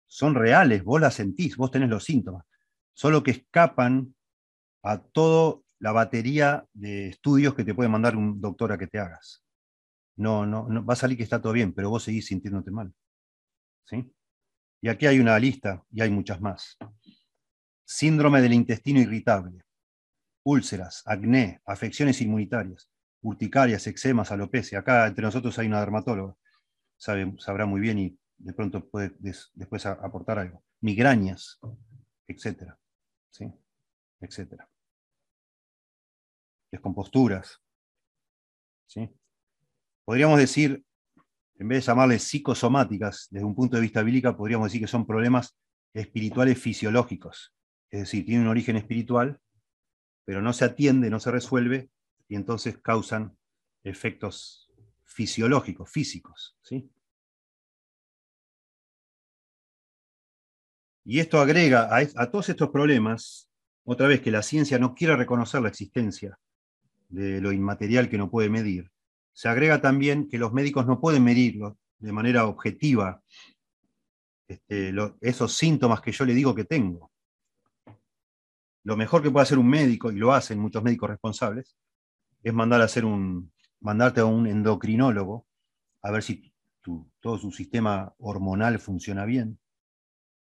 [0.06, 2.46] Son reales, vos las sentís, vos tenés los síntomas.
[2.94, 4.16] Solo que escapan
[4.84, 9.00] a toda la batería de estudios que te puede mandar un doctor a que te
[9.00, 9.44] hagas
[10.16, 12.94] no, no, va a salir que está todo bien, pero vos seguís sintiéndote mal.
[13.86, 14.12] ¿Sí?
[14.82, 16.78] Y aquí hay una lista, y hay muchas más.
[17.86, 19.64] Síndrome del intestino irritable,
[20.44, 22.90] úlceras, acné, afecciones inmunitarias,
[23.22, 24.80] urticarias, eczemas, alopecia.
[24.80, 26.36] Acá entre nosotros hay una dermatóloga,
[26.98, 29.14] sabrá muy bien y de pronto puede
[29.54, 30.64] después aportar algo.
[30.82, 31.60] Migrañas,
[32.28, 32.78] etcétera.
[33.34, 33.52] ¿Sí?
[34.22, 34.70] Etcétera.
[36.72, 37.60] Descomposturas.
[38.88, 39.10] ¿Sí?
[40.06, 40.84] podríamos decir,
[41.56, 45.06] en vez de llamarles psicosomáticas, desde un punto de vista bíblico, podríamos decir que son
[45.06, 45.58] problemas
[45.94, 47.54] espirituales fisiológicos.
[47.90, 49.40] Es decir, tienen un origen espiritual,
[50.26, 51.90] pero no se atiende, no se resuelve,
[52.28, 53.38] y entonces causan
[53.84, 54.72] efectos
[55.04, 56.58] fisiológicos, físicos.
[56.62, 56.92] ¿sí?
[61.06, 63.50] Y esto agrega a, todos estos problemas,
[63.84, 66.38] otra vez que la ciencia no quiere reconocer la existencia
[67.10, 68.90] de lo inmaterial que no puede medir,
[69.34, 73.22] se agrega también que los médicos no pueden medirlo de manera objetiva
[74.48, 77.12] este, esos síntomas que yo le digo que tengo.
[78.84, 81.76] Lo mejor que puede hacer un médico, y lo hacen muchos médicos responsables,
[82.44, 85.48] es mandar a hacer un, mandarte a un endocrinólogo
[86.02, 86.54] a ver si
[87.22, 89.58] todo su sistema hormonal funciona bien.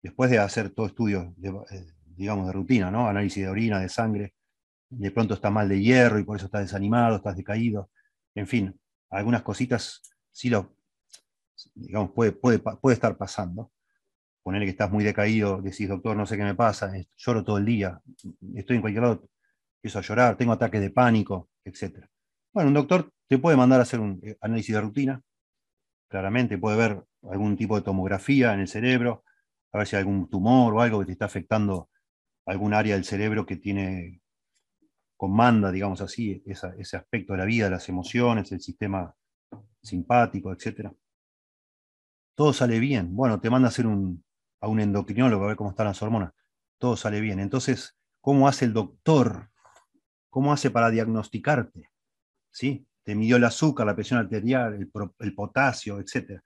[0.02, 1.86] Después de hacer todo estudio, eh,
[2.16, 3.08] digamos, de rutina, ¿no?
[3.08, 4.34] análisis de orina, de sangre,
[4.90, 7.90] de pronto está mal de hierro y por eso estás desanimado, estás decaído.
[8.34, 8.78] En fin,
[9.10, 10.74] algunas cositas sí lo,
[11.74, 13.70] digamos, puede, puede, puede estar pasando.
[14.42, 17.64] Ponerle que estás muy decaído, decís, doctor, no sé qué me pasa, lloro todo el
[17.64, 18.00] día,
[18.56, 19.28] estoy en cualquier lado,
[19.76, 22.04] empiezo a llorar, tengo ataques de pánico, etc.
[22.52, 25.22] Bueno, un doctor te puede mandar a hacer un eh, análisis de rutina,
[26.08, 29.22] claramente, puede ver algún tipo de tomografía en el cerebro,
[29.72, 31.90] a ver si hay algún tumor o algo que te está afectando
[32.46, 34.22] algún área del cerebro que tiene
[35.16, 39.14] comanda, digamos así, ese aspecto de la vida, las emociones, el sistema
[39.80, 40.90] simpático, etc.
[42.34, 43.14] todo sale bien.
[43.14, 44.24] Bueno, te manda a hacer un,
[44.60, 46.32] a un endocrinólogo a ver cómo están las hormonas.
[46.78, 47.38] Todo sale bien.
[47.38, 49.50] Entonces, ¿cómo hace el doctor?
[50.28, 51.90] ¿Cómo hace para diagnosticarte?
[52.50, 52.86] ¿Sí?
[53.04, 56.40] Te midió el azúcar, la presión arterial, el, el potasio, etc.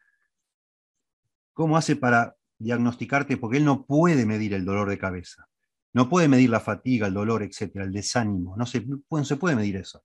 [1.55, 3.37] ¿Cómo hace para diagnosticarte?
[3.37, 5.49] Porque él no puede medir el dolor de cabeza.
[5.93, 8.57] No puede medir la fatiga, el dolor, etc., el desánimo.
[8.57, 8.85] No se,
[9.25, 10.05] se puede medir eso.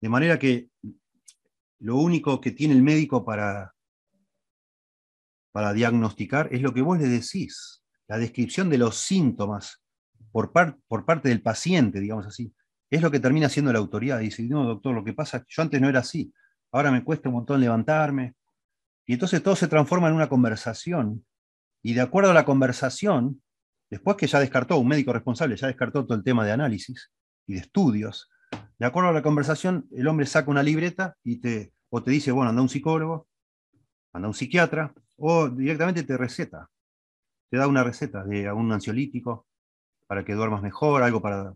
[0.00, 0.70] De manera que
[1.80, 3.74] lo único que tiene el médico para,
[5.52, 9.82] para diagnosticar es lo que vos le decís, la descripción de los síntomas
[10.32, 10.52] por,
[10.86, 12.52] por parte del paciente, digamos así.
[12.88, 14.18] Es lo que termina siendo la autoridad.
[14.18, 16.32] Dice, no, doctor, lo que pasa es que yo antes no era así,
[16.72, 18.34] ahora me cuesta un montón levantarme.
[19.06, 21.24] Y entonces todo se transforma en una conversación.
[21.82, 23.42] Y de acuerdo a la conversación,
[23.88, 27.10] después que ya descartó, un médico responsable ya descartó todo el tema de análisis
[27.46, 28.28] y de estudios,
[28.78, 32.32] de acuerdo a la conversación, el hombre saca una libreta y te, o te dice,
[32.32, 33.28] bueno, anda un psicólogo,
[34.12, 36.70] anda un psiquiatra, o directamente te receta.
[37.50, 39.46] Te da una receta de un ansiolítico
[40.06, 41.54] para que duermas mejor, algo para,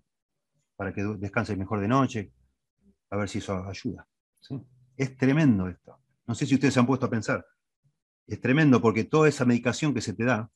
[0.76, 2.32] para que descanses mejor de noche,
[3.10, 4.06] a ver si eso ayuda.
[4.96, 5.98] Es tremendo esto.
[6.26, 7.44] No sé si ustedes se han puesto a pensar.
[8.26, 10.50] Es tremendo porque toda esa medicación que se te da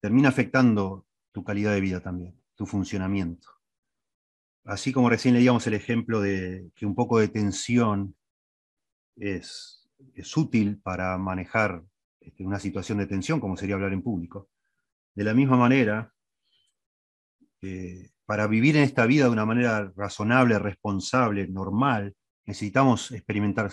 [0.00, 3.48] termina afectando tu calidad de vida también, tu funcionamiento.
[4.64, 8.14] Así como recién leíamos el ejemplo de que un poco de tensión
[9.16, 11.82] es, es útil para manejar
[12.20, 14.48] este, una situación de tensión, como sería hablar en público.
[15.14, 16.12] De la misma manera,
[17.62, 22.14] eh, para vivir en esta vida de una manera razonable, responsable, normal,
[22.44, 23.70] necesitamos experimentar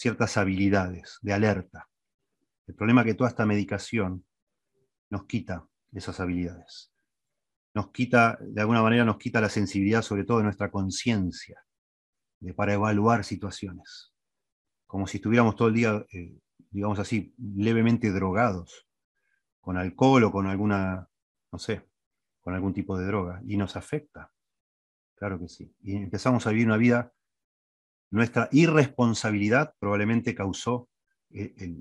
[0.00, 1.88] ciertas habilidades de alerta.
[2.66, 4.24] El problema es que toda esta medicación
[5.10, 6.92] nos quita esas habilidades.
[7.74, 11.62] Nos quita, de alguna manera, nos quita la sensibilidad, sobre todo de nuestra conciencia,
[12.56, 14.10] para evaluar situaciones
[14.90, 16.36] como si estuviéramos todo el día, eh,
[16.72, 18.88] digamos así, levemente drogados,
[19.60, 21.08] con alcohol o con alguna,
[21.52, 21.88] no sé,
[22.40, 24.32] con algún tipo de droga, y nos afecta.
[25.14, 25.72] Claro que sí.
[25.80, 27.12] Y empezamos a vivir una vida,
[28.10, 30.88] nuestra irresponsabilidad probablemente causó,
[31.30, 31.80] eh,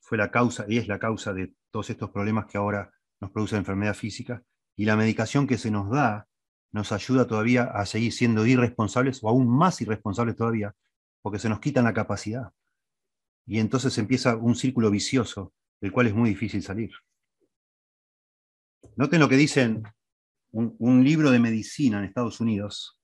[0.00, 3.58] fue la causa y es la causa de todos estos problemas que ahora nos producen
[3.58, 4.42] enfermedad física,
[4.76, 6.26] y la medicación que se nos da
[6.72, 10.74] nos ayuda todavía a seguir siendo irresponsables o aún más irresponsables todavía
[11.20, 12.52] porque se nos quitan la capacidad.
[13.46, 16.90] Y entonces empieza un círculo vicioso del cual es muy difícil salir.
[18.96, 19.82] Noten lo que dicen
[20.50, 22.98] un libro de medicina en Estados Unidos.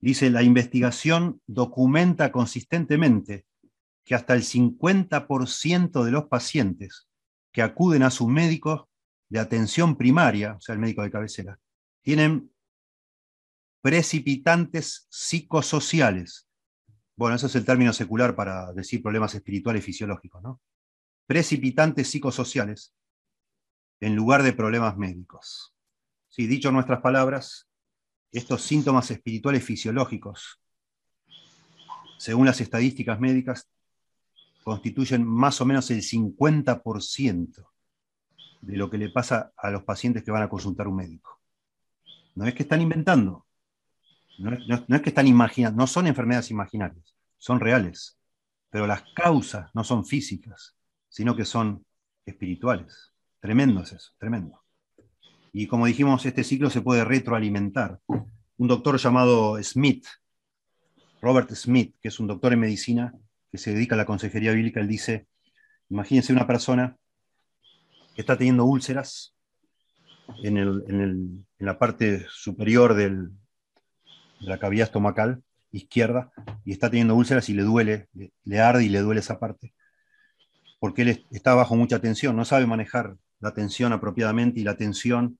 [0.00, 3.46] Dice, la investigación documenta consistentemente
[4.04, 7.08] que hasta el 50% de los pacientes
[7.52, 8.88] que acuden a su médico
[9.28, 11.58] de atención primaria, o sea, el médico de cabecera,
[12.02, 12.50] tienen
[13.82, 16.48] precipitantes psicosociales
[17.18, 20.60] bueno, ese es el término secular para decir problemas espirituales fisiológicos, ¿no?
[21.26, 22.94] Precipitantes psicosociales
[24.00, 25.74] en lugar de problemas médicos.
[26.28, 27.67] Sí, dicho nuestras palabras,
[28.32, 30.60] estos síntomas espirituales fisiológicos,
[32.18, 33.68] según las estadísticas médicas,
[34.64, 37.66] constituyen más o menos el 50%
[38.60, 41.40] de lo que le pasa a los pacientes que van a consultar un médico.
[42.34, 43.46] No es que están inventando,
[44.38, 44.52] no,
[44.96, 48.18] es que están imaginando, no son enfermedades imaginarias, son reales,
[48.70, 50.76] pero las causas no son físicas,
[51.08, 51.84] sino que son
[52.26, 53.12] espirituales.
[53.40, 54.62] Tremendo es eso, tremendo.
[55.52, 58.00] Y como dijimos, este ciclo se puede retroalimentar.
[58.06, 60.06] Un doctor llamado Smith,
[61.20, 63.14] Robert Smith, que es un doctor en medicina
[63.50, 65.26] que se dedica a la consejería bíblica, él dice,
[65.88, 66.96] imagínense una persona
[68.14, 69.34] que está teniendo úlceras
[70.42, 73.30] en, en la parte superior del,
[74.40, 76.32] la cavidad estomacal izquierda
[76.64, 78.08] y está teniendo úlceras y le duele,
[78.44, 79.74] le, arde y le duele esa parte,
[80.78, 85.38] porque él está bajo mucha tensión, no sabe manejar la tensión apropiadamente y la tensión,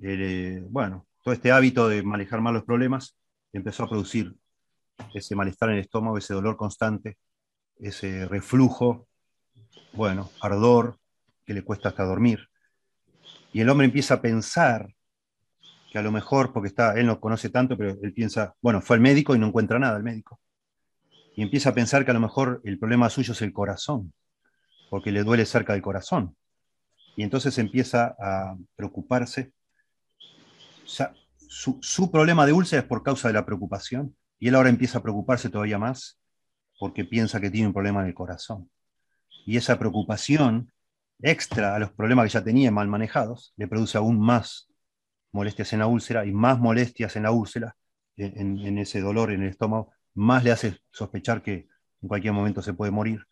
[0.00, 3.16] eh, bueno, todo este hábito de manejar mal los problemas
[3.52, 4.34] empezó a producir
[5.14, 7.18] ese malestar en el estómago, ese dolor constante,
[7.78, 9.08] ese reflujo,
[9.92, 10.98] bueno, ardor
[11.44, 12.48] que le cuesta hasta dormir.
[13.52, 14.88] Y el hombre empieza a pensar
[15.90, 18.96] que a lo mejor, porque está, él no conoce tanto, pero él piensa, bueno, fue
[18.96, 20.40] al médico y no encuentra nada el médico.
[21.36, 24.12] Y empieza a pensar que a lo mejor el problema suyo es el corazón,
[24.88, 26.36] porque le duele cerca del corazón.
[27.16, 29.52] Y entonces empieza a preocuparse.
[31.48, 35.02] su, problema de úlcera es por causa de la preocupación, y él ahora empieza a
[35.02, 36.18] preocuparse todavía más
[36.78, 38.68] porque piensa que tiene un problema en el corazón.
[39.46, 40.72] Y esa preocupación
[41.20, 44.68] extra a los problemas que ya tenía mal manejados le produce aún más
[45.30, 47.76] molestias en la úlcera y más molestias en la úlcera,
[48.16, 51.68] en, ese dolor en el estómago, más le hace sospechar que
[52.02, 53.26] en cualquier momento se puede morir.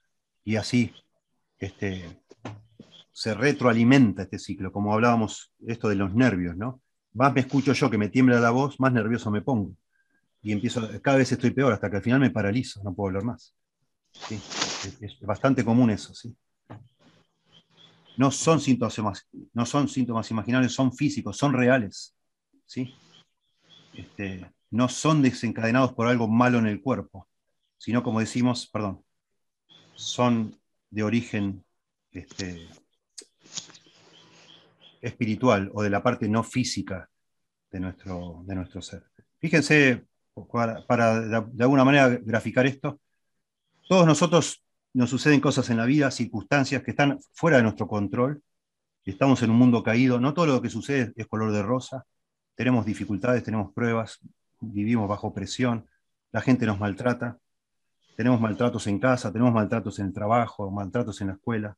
[0.44, 0.94] Y así
[1.58, 2.04] este,
[3.20, 6.80] se retroalimenta este ciclo, como hablábamos esto de los nervios, ¿no?
[7.12, 9.76] Más me escucho yo que me tiembla la voz, más nervioso me pongo.
[10.40, 13.24] Y empiezo, cada vez estoy peor, hasta que al final me paralizo, no puedo hablar
[13.24, 13.54] más.
[14.30, 16.34] Es, bastante común eso, ¿sí?
[18.16, 22.16] No son, síntomas, no son síntomas imaginarios, son físicos, son reales.
[22.64, 22.94] ¿sí?
[23.92, 27.28] Este, no son desencadenados por algo malo en el cuerpo,
[27.76, 29.04] sino como decimos, perdón,
[29.94, 30.58] son
[30.88, 31.66] de origen
[32.12, 32.66] este,
[35.00, 37.08] espiritual o de la parte no física
[37.70, 39.04] de nuestro, de nuestro ser.
[39.38, 40.04] Fíjense,
[40.86, 43.00] para, de, alguna manera graficar esto,
[43.88, 48.42] todos nosotros nos suceden cosas en la vida, circunstancias que están fuera de nuestro control,
[49.04, 52.04] estamos en un mundo caído, no todo lo que sucede es color de rosa,
[52.54, 54.18] tenemos dificultades, tenemos pruebas,
[54.60, 55.86] vivimos bajo presión,
[56.32, 57.38] la gente nos maltrata,
[58.16, 61.76] tenemos maltratos en casa, tenemos maltratos en el trabajo, maltratos en la escuela,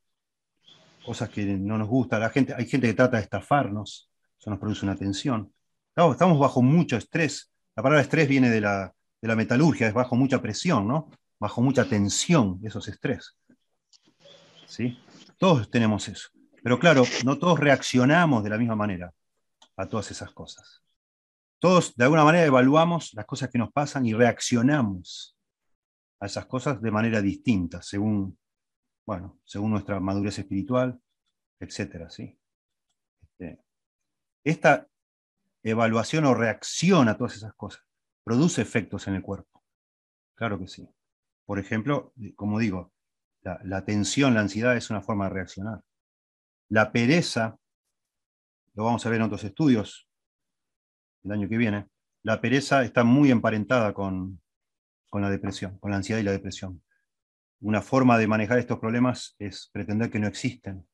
[1.04, 2.20] cosas que no nos gustan.
[2.20, 5.52] La gente, hay gente que trata de estafarnos, eso nos produce una tensión.
[5.94, 7.52] Estamos, bajo mucho estrés.
[7.76, 11.10] La palabra estrés viene de la, de la metalurgia, es bajo mucha presión, ¿no?
[11.42, 13.36] bajo mucha tensión, eso es estrés.
[14.64, 14.96] ¿Sí?
[15.38, 16.28] Todos tenemos eso.
[16.62, 19.12] Pero claro, no todos reaccionamos de la misma manera
[19.76, 20.82] a todas esas cosas.
[21.58, 25.36] Todos de alguna manera evaluamos las cosas que nos pasan y reaccionamos
[26.20, 28.38] a esas cosas de manera distinta, según
[29.06, 31.00] bueno, según nuestra madurez espiritual,
[31.60, 32.08] etc.
[32.08, 32.38] ¿sí?
[33.20, 33.62] Este,
[34.44, 34.88] esta
[35.62, 37.84] evaluación o reacción a todas esas cosas
[38.24, 39.62] produce efectos en el cuerpo.
[40.34, 40.88] Claro que sí.
[41.44, 42.92] Por ejemplo, como digo,
[43.42, 45.82] la, la tensión, la ansiedad es una forma de reaccionar.
[46.68, 47.58] La pereza,
[48.74, 50.08] lo vamos a ver en otros estudios
[51.24, 51.88] el año que viene,
[52.22, 54.40] la pereza está muy emparentada con,
[55.08, 56.82] con la depresión, con la ansiedad y la depresión
[57.62, 60.84] una forma de manejar estos problemas es pretender que no existen,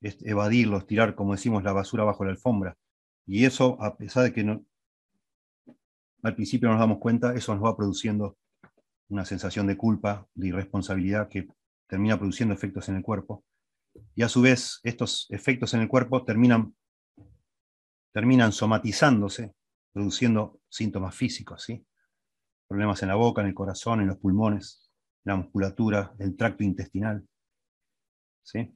[0.00, 2.76] es evadirlos, tirar, como decimos, la basura bajo la alfombra.
[3.24, 4.64] Y eso, a pesar de que no,
[6.22, 8.36] al principio nos damos cuenta, eso nos va produciendo
[9.08, 11.48] una sensación de culpa, de irresponsabilidad que
[11.86, 13.44] termina produciendo efectos en el cuerpo.
[14.14, 16.74] Y a su vez, estos efectos en el cuerpo terminan,
[18.12, 19.54] terminan somatizándose,
[19.92, 21.66] produciendo síntomas físicos,
[22.66, 24.87] problemas en la boca, en el corazón, en los pulmones,
[25.28, 27.26] la musculatura, el tracto intestinal.
[28.42, 28.74] ¿sí?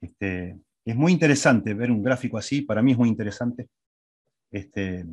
[0.00, 3.68] Este, es muy interesante ver un gráfico así, para mí es muy interesante.
[4.52, 5.04] Este,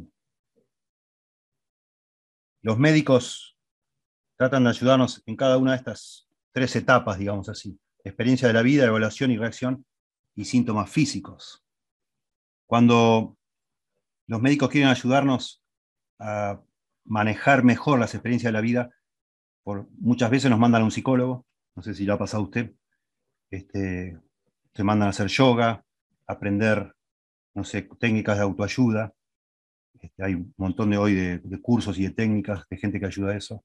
[2.61, 3.57] los médicos
[4.37, 7.79] tratan de ayudarnos en cada una de estas tres etapas, digamos así.
[8.03, 9.85] Experiencia de la vida, evaluación y reacción
[10.35, 11.63] y síntomas físicos.
[12.67, 13.37] Cuando
[14.27, 15.63] los médicos quieren ayudarnos
[16.19, 16.61] a
[17.05, 18.91] manejar mejor las experiencias de la vida,
[19.99, 21.45] muchas veces nos mandan a un psicólogo,
[21.75, 22.73] no sé si lo ha pasado a usted,
[23.49, 24.17] este,
[24.71, 25.83] te mandan a hacer yoga,
[26.25, 26.93] aprender,
[27.53, 29.13] no sé, técnicas de autoayuda.
[29.99, 33.31] Este, hay un montón de hoy de, cursos y de técnicas de gente que ayuda
[33.31, 33.63] a eso,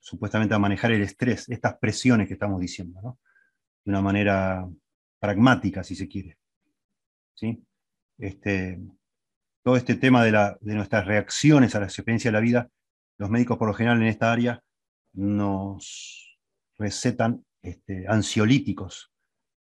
[0.00, 3.18] supuestamente a manejar el estrés, estas presiones que estamos diciendo,
[3.84, 4.68] de una manera
[5.18, 6.38] pragmática, si se quiere.
[7.34, 7.64] ¿Sí?
[8.18, 8.80] Este,
[9.62, 12.68] todo este tema de, la, de nuestras reacciones a la experiencia de la vida,
[13.18, 14.62] los médicos por lo general en esta área
[15.12, 16.38] nos
[16.78, 19.12] recetan este, ansiolíticos,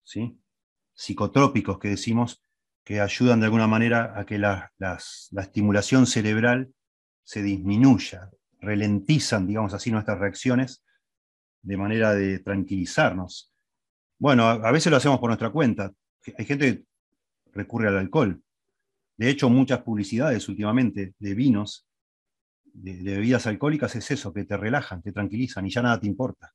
[0.03, 0.39] ¿sí?
[0.93, 2.41] psicotrópicos que decimos,
[2.83, 4.71] que ayudan de alguna manera a que la,
[5.37, 6.73] estimulación cerebral
[7.23, 8.29] se disminuya,
[8.61, 10.83] ralentizan, digamos así, nuestras reacciones
[11.61, 13.53] de manera de tranquilizarnos.
[14.17, 15.91] Bueno, a, veces lo hacemos por nuestra cuenta.
[16.37, 16.85] Hay gente que
[17.51, 18.41] recurre al alcohol.
[19.17, 21.86] De hecho, muchas publicidades últimamente de vinos
[22.77, 26.53] de, bebidas alcohólicas es eso, que te relajan, te tranquilizan y ya nada te importa.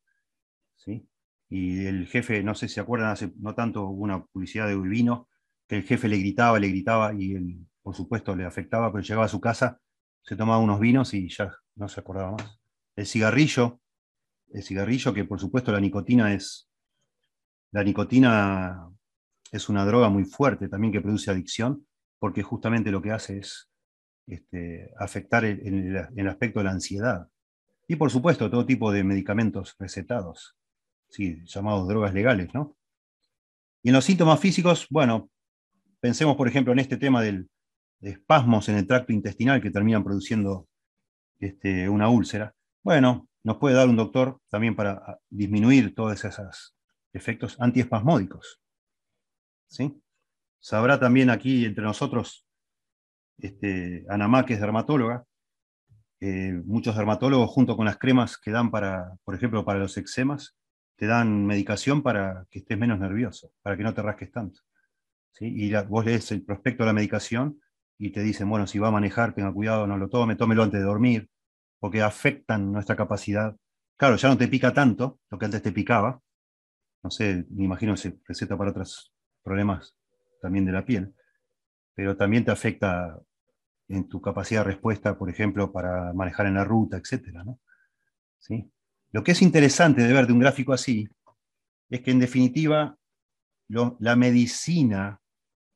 [0.76, 1.06] ¿sí?
[1.48, 4.76] Y el jefe, no sé si se acuerdan, hace no tanto hubo una publicidad de
[4.76, 5.28] vino,
[5.68, 9.28] que el jefe le gritaba, le gritaba y por supuesto le afectaba, pero llegaba a
[9.28, 9.80] su casa,
[10.22, 12.60] se tomaba unos vinos y ya no se acordaba más.
[12.96, 13.80] El cigarrillo,
[14.52, 16.68] el cigarrillo que por supuesto la nicotina es,
[17.72, 18.88] la nicotina
[19.50, 21.86] es una droga muy fuerte también que produce adicción,
[22.18, 23.71] porque justamente lo que hace es
[24.26, 27.28] este, afectar en el, aspecto de la ansiedad.
[27.88, 30.56] Y por supuesto, todo tipo de medicamentos recetados,
[31.18, 32.76] llamados drogas legales, ¿no?
[33.82, 35.28] Y en los síntomas físicos, bueno,
[36.00, 37.50] pensemos por ejemplo en este tema del,
[38.00, 40.68] de espasmos en el tracto intestinal que terminan produciendo
[41.40, 42.54] este, una úlcera.
[42.82, 46.76] Bueno, nos puede dar un doctor también para disminuir todos esos
[47.12, 48.60] efectos antiespasmódicos.
[49.66, 50.00] ¿sí?
[50.60, 52.41] Sabrá también aquí entre nosotros
[53.38, 55.24] este, Anamá, que es dermatóloga,
[56.64, 60.56] muchos dermatólogos junto con las cremas que dan para, por ejemplo, para los eczemas,
[60.96, 64.60] te dan medicación para que estés menos nervioso, para que no te rasques tanto.
[65.40, 67.60] Y vos lees el prospecto de la medicación
[67.98, 70.78] y te dicen, bueno, si va a manejar, tenga cuidado, no lo tome, tómelo antes
[70.78, 71.28] de dormir,
[71.80, 73.56] porque afectan nuestra capacidad.
[73.96, 76.20] Claro, ya no te pica tanto, lo que antes te picaba.
[77.02, 79.12] No sé, me imagino se receta para otros
[79.42, 79.96] problemas
[80.40, 81.12] también de la piel,
[81.95, 83.18] pero también te afecta
[83.88, 87.38] en tu capacidad de respuesta, por ejemplo, para manejar en la ruta, etc.
[88.38, 88.70] ¿Sí?
[89.11, 91.09] Lo que es interesante de ver de un gráfico así
[91.90, 92.97] es que en definitiva
[93.68, 95.20] la medicina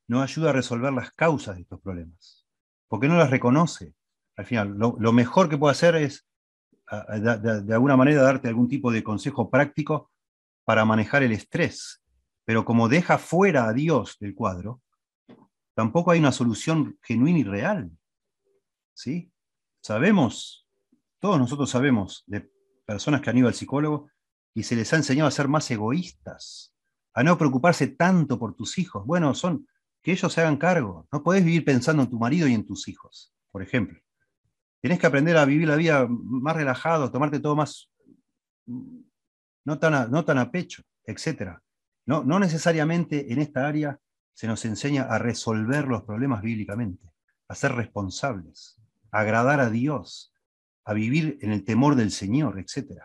[0.09, 2.47] no ayuda a resolver las causas de estos problemas,
[2.89, 3.95] porque no las reconoce.
[4.37, 6.27] Al final, lo, mejor que puede hacer es,
[6.91, 10.11] de, alguna manera, darte algún tipo de consejo práctico
[10.65, 12.03] para manejar el estrés,
[12.45, 14.83] pero como deja fuera a Dios del cuadro,
[15.77, 17.91] tampoco hay una solución genuina y real.
[18.95, 19.31] ¿Sí?
[19.83, 20.67] Sabemos,
[21.21, 22.51] todos nosotros sabemos de
[22.87, 24.09] personas que han ido al psicólogo
[24.55, 26.73] y se les ha enseñado a ser más egoístas,
[27.13, 29.05] a no preocuparse tanto por tus hijos.
[29.05, 29.69] Bueno, son
[30.03, 31.07] que ellos se hagan cargo.
[31.13, 34.01] No podés vivir pensando en tu marido y en tus hijos, por ejemplo.
[34.81, 37.91] Tenés que aprender a vivir la vida más relajado, tomarte todo más,
[38.67, 41.59] no tan a, no tan a pecho, etc.
[42.07, 44.01] No, no necesariamente en esta área
[44.37, 47.11] se nos enseña a resolver los problemas bíblicamente,
[47.49, 48.79] a ser responsables,
[49.11, 50.35] a agradar a Dios,
[50.85, 53.01] a vivir en el temor del Señor, etc.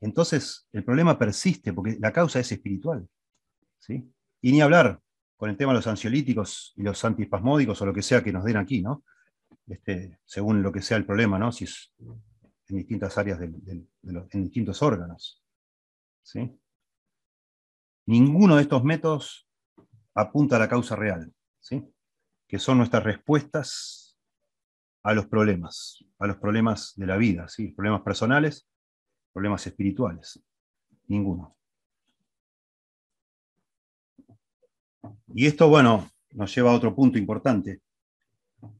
[0.00, 3.08] Entonces, el problema persiste porque la causa es espiritual.
[3.80, 4.08] ¿sí?
[4.40, 5.00] Y ni hablar
[5.36, 8.44] con el tema de los ansiolíticos y los antispasmódicos o lo que sea que nos
[8.44, 9.02] den aquí, ¿no?
[9.66, 11.50] Este, según lo que sea el problema, ¿no?
[11.50, 11.92] Si es
[12.68, 15.42] en distintas áreas, en distintos órganos.
[16.22, 16.56] ¿sí?
[18.06, 19.45] Ninguno de estos métodos
[20.16, 21.84] apunta a la causa real, ¿sí?
[22.48, 24.16] que son nuestras respuestas
[25.02, 27.68] a los problemas, a los problemas de la vida, ¿sí?
[27.68, 28.66] problemas personales,
[29.32, 30.42] problemas espirituales.
[31.06, 31.56] Ninguno.
[35.34, 37.82] Y esto, bueno, nos lleva a otro punto importante.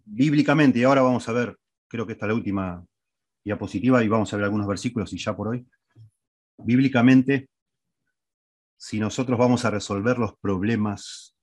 [0.05, 1.57] Bíblicamente, y ahora vamos a ver,
[1.87, 2.85] creo que esta es la última
[3.45, 5.67] diapositiva y vamos a ver algunos versículos y ya por hoy.
[6.59, 7.51] Bíblicamente,
[8.77, 11.37] si nosotros vamos a resolver los problemas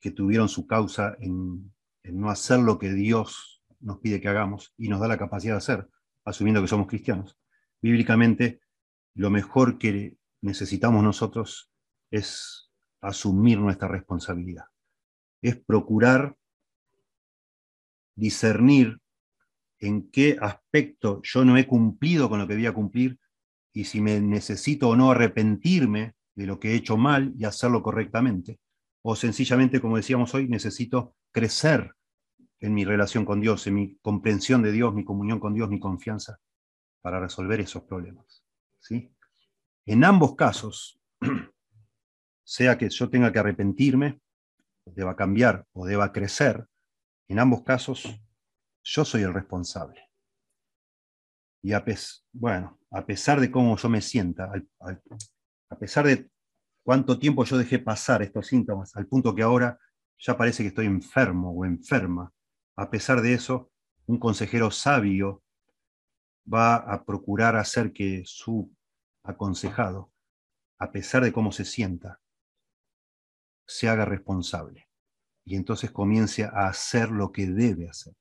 [0.00, 1.72] que tuvieron su causa en,
[2.04, 5.58] no hacer lo que Dios nos pide que hagamos y nos da la capacidad de
[5.58, 5.88] hacer,
[6.24, 7.38] asumiendo que somos cristianos,
[7.80, 8.60] bíblicamente
[9.14, 11.70] lo mejor que necesitamos nosotros
[12.10, 12.70] es
[13.00, 14.64] asumir nuestra responsabilidad.
[15.40, 16.36] Es procurar
[18.16, 19.00] discernir
[19.78, 23.18] en qué aspecto yo no he cumplido con lo que debía cumplir
[23.72, 27.82] y si me necesito o no arrepentirme de lo que he hecho mal y hacerlo
[27.82, 28.58] correctamente.
[29.02, 31.94] O sencillamente, como decíamos hoy, necesito crecer
[32.60, 35.78] en mi relación con Dios, en mi comprensión de Dios, mi comunión con Dios, mi
[35.78, 36.38] confianza
[37.02, 38.42] para resolver esos problemas.
[38.80, 39.12] ¿sí?
[39.84, 40.98] En ambos casos,
[42.44, 44.20] sea que yo tenga que arrepentirme,
[44.86, 46.66] deba cambiar o deba crecer,
[47.28, 48.18] en ambos casos
[48.82, 50.00] yo soy el responsable.
[51.62, 51.84] Y a,
[52.32, 54.50] bueno, a pesar de cómo yo me sienta,
[55.74, 56.30] a pesar de
[56.84, 59.76] cuánto tiempo yo dejé pasar estos síntomas, al punto que ahora
[60.18, 62.32] ya parece que estoy enfermo o enferma,
[62.76, 63.72] a pesar de eso,
[64.06, 65.42] un consejero sabio
[66.52, 68.72] va a procurar hacer que su
[69.24, 70.12] aconsejado,
[70.78, 72.20] a pesar de cómo se sienta,
[73.66, 74.88] se haga responsable
[75.44, 78.14] y entonces comience a hacer lo que debe hacer.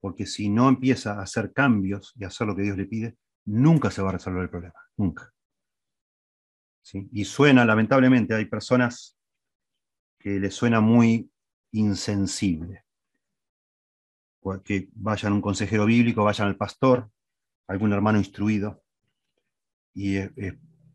[0.00, 3.16] Porque si no empieza a hacer cambios y a hacer lo que Dios le pide,
[3.46, 5.32] nunca se va a resolver el problema, nunca.
[6.82, 7.08] ¿Sí?
[7.12, 9.16] Y suena, lamentablemente, hay personas
[10.18, 11.30] que les suena muy
[11.72, 12.84] insensible.
[14.64, 17.10] Que vayan a un consejero bíblico, vayan al pastor,
[17.68, 18.82] algún hermano instruido,
[19.94, 20.18] y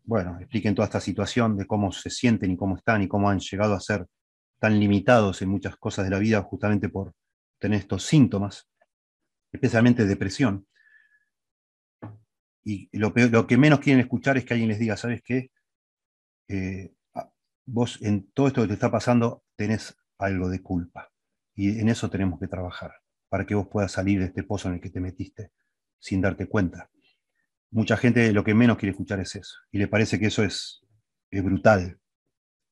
[0.04, 3.40] bueno, expliquen toda esta situación de cómo se sienten y cómo están y cómo han
[3.40, 4.06] llegado a ser
[4.58, 7.14] tan limitados en muchas cosas de la vida justamente por
[7.58, 8.68] tener estos síntomas,
[9.52, 10.66] especialmente depresión.
[12.64, 15.50] Y lo, que menos quieren escuchar es que alguien les diga, ¿sabes qué?
[16.48, 16.94] Eh,
[17.66, 21.10] vos en todo esto que te está pasando tenés algo de culpa.
[21.54, 22.92] Y en eso tenemos que trabajar,
[23.28, 25.52] para que vos puedas salir de este pozo en el que te metiste
[25.98, 26.90] sin darte cuenta
[27.70, 29.56] mucha gente lo que menos quiere escuchar es eso.
[29.70, 30.82] Y le parece que eso es,
[31.30, 31.98] brutal,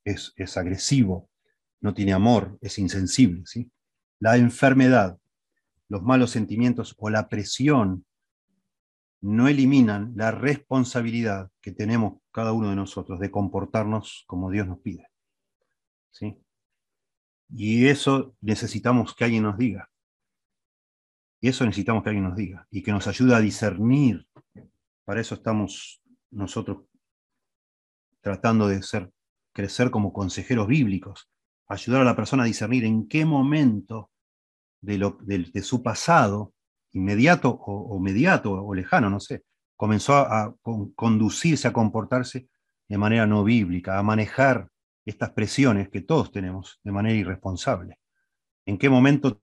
[0.05, 1.31] es, es, agresivo,
[1.81, 3.43] no tiene amor, es insensible.
[3.45, 3.71] ¿sí?
[4.19, 5.19] La enfermedad,
[5.89, 8.07] los malos sentimientos o la presión
[9.21, 14.81] no eliminan la responsabilidad que tenemos cada uno de nosotros de comportarnos como Dios nos
[14.81, 15.09] pide.
[16.11, 16.37] ¿sí?
[17.49, 19.89] Y eso necesitamos que alguien nos diga.
[21.41, 24.29] Y eso necesitamos que alguien nos diga y que nos ayude a discernir
[25.07, 26.85] para eso estamos nosotros
[28.21, 29.11] tratando de ser,
[29.55, 31.31] crecer como consejeros bíblicos,
[31.69, 34.11] ayudar a la persona a discernir en qué momento
[34.83, 36.53] de, lo, de, su pasado,
[36.93, 39.45] inmediato o, mediato o lejano, no sé,
[39.77, 40.55] comenzó a,
[40.95, 42.49] conducirse, a comportarse
[42.89, 44.71] de manera no bíblica, a manejar
[45.05, 48.01] estas presiones que todos tenemos de manera irresponsable.
[48.65, 49.41] ¿En qué momento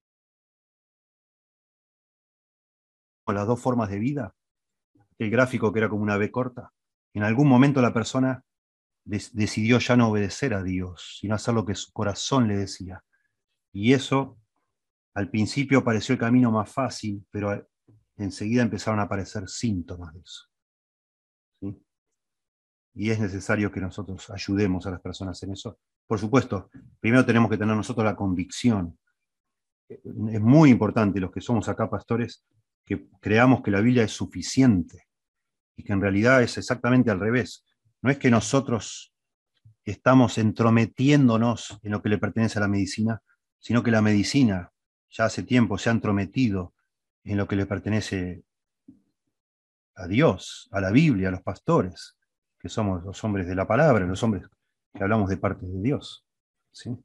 [3.28, 4.36] las dos formas de vida?
[5.18, 6.74] El gráfico que era como una B corta.
[7.14, 8.44] En algún momento la persona
[9.06, 13.04] decidió ya no obedecer a Dios, sino hacer lo que su corazón le decía.
[13.72, 14.38] Y eso
[15.14, 17.68] al principio pareció el camino más fácil, pero
[18.18, 20.43] enseguida empezaron a aparecer síntomas de eso.
[22.95, 25.80] Y es necesario que nosotros ayudemos a las personas en eso.
[26.05, 28.97] Por supuesto, primero tenemos que tener nosotros la convicción.
[29.89, 32.45] Es muy importante los que somos acá pastores
[32.86, 35.07] que creamos que la Biblia es suficiente
[35.76, 37.66] y que en realidad es exactamente al revés.
[38.01, 39.14] No es que nosotros
[39.86, 43.22] estamos entrometiéndonos en lo que le pertenece a la medicina,
[43.59, 44.72] sino que la medicina
[45.09, 46.72] ya hace tiempo se ha entrometido
[47.24, 48.43] en lo que le pertenece
[49.95, 52.17] a Dios, a la Biblia, a los pastores,
[52.59, 54.47] que somos los hombres de la palabra, los hombres
[54.93, 56.26] que hablamos de parte de Dios.
[56.71, 56.97] ¿sí?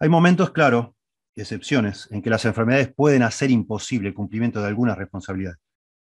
[0.00, 0.96] Hay momentos, claro,
[1.34, 5.58] excepciones, en que las enfermedades pueden hacer imposible el cumplimiento de algunas responsabilidades.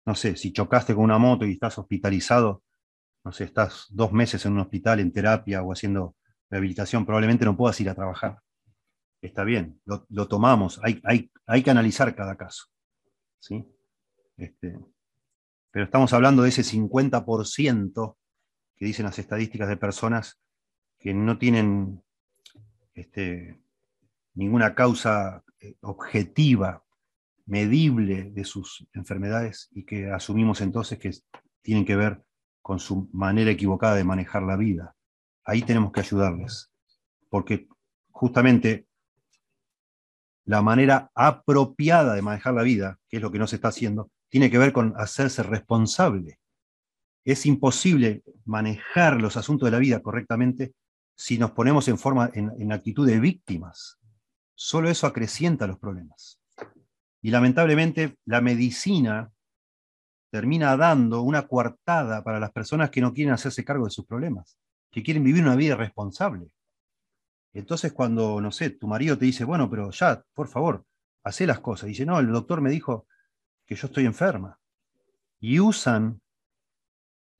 [0.07, 2.63] No sé, si chocaste con una moto y estás hospitalizado,
[3.25, 6.17] no sé, estás dos meses en un hospital en terapia o haciendo
[6.51, 8.39] rehabilitación, probablemente no puedas ir a trabajar
[9.21, 12.67] está bien, lo, tomamos, hay, hay, hay, que analizar cada caso.
[13.39, 13.65] ¿sí?
[14.37, 14.79] Este,
[15.71, 18.17] pero estamos hablando de ese 50%
[18.77, 20.41] que dicen las estadísticas de personas
[20.99, 22.03] que no tienen
[22.95, 23.61] este,
[24.35, 26.85] ninguna causa eh, objetiva,
[27.47, 31.11] medible de sus enfermedades y que asumimos entonces que
[31.63, 32.23] tienen que ver
[32.61, 34.95] con su manera equivocada de manejar la vida.
[35.45, 36.71] Ahí tenemos que ayudarles,
[37.31, 37.67] porque
[38.11, 38.87] justamente
[40.49, 44.11] la manera apropiada de manejar la vida, que es lo que no se está haciendo,
[44.31, 46.41] tiene que ver con hacerse responsable.
[47.23, 50.73] Es imposible manejar los asuntos de la vida correctamente
[51.15, 53.99] si nos ponemos en, forma, en, actitud de víctimas.
[54.55, 56.41] Solo eso acrecienta los problemas.
[57.21, 59.31] Y lamentablemente la medicina
[60.31, 64.59] termina dando una coartada para las personas que no quieren hacerse cargo de sus problemas,
[64.91, 66.49] que quieren vivir una vida responsable.
[67.53, 70.85] Entonces cuando, no sé, tu marido te dice, bueno, pero ya, por favor,
[71.23, 71.89] hace las cosas.
[71.89, 73.07] Dice, no, el doctor me dijo
[73.67, 74.59] que yo estoy enferma.
[75.41, 76.21] Y usan,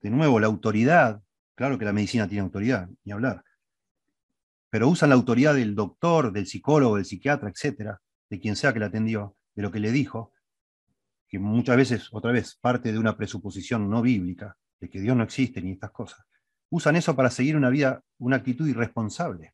[0.01, 1.21] de nuevo, la autoridad.
[1.55, 3.43] Claro que la medicina tiene autoridad, ni hablar.
[4.69, 7.99] Pero usan la autoridad del doctor, del psicólogo, del psiquiatra, etcétera,
[8.29, 10.31] de quien sea que la atendió, de lo que le dijo,
[11.27, 15.23] que muchas veces, otra vez, parte de una presuposición no bíblica, de que Dios no
[15.23, 16.25] existe ni estas cosas.
[16.69, 19.53] Usan eso para seguir una vida, una actitud irresponsable.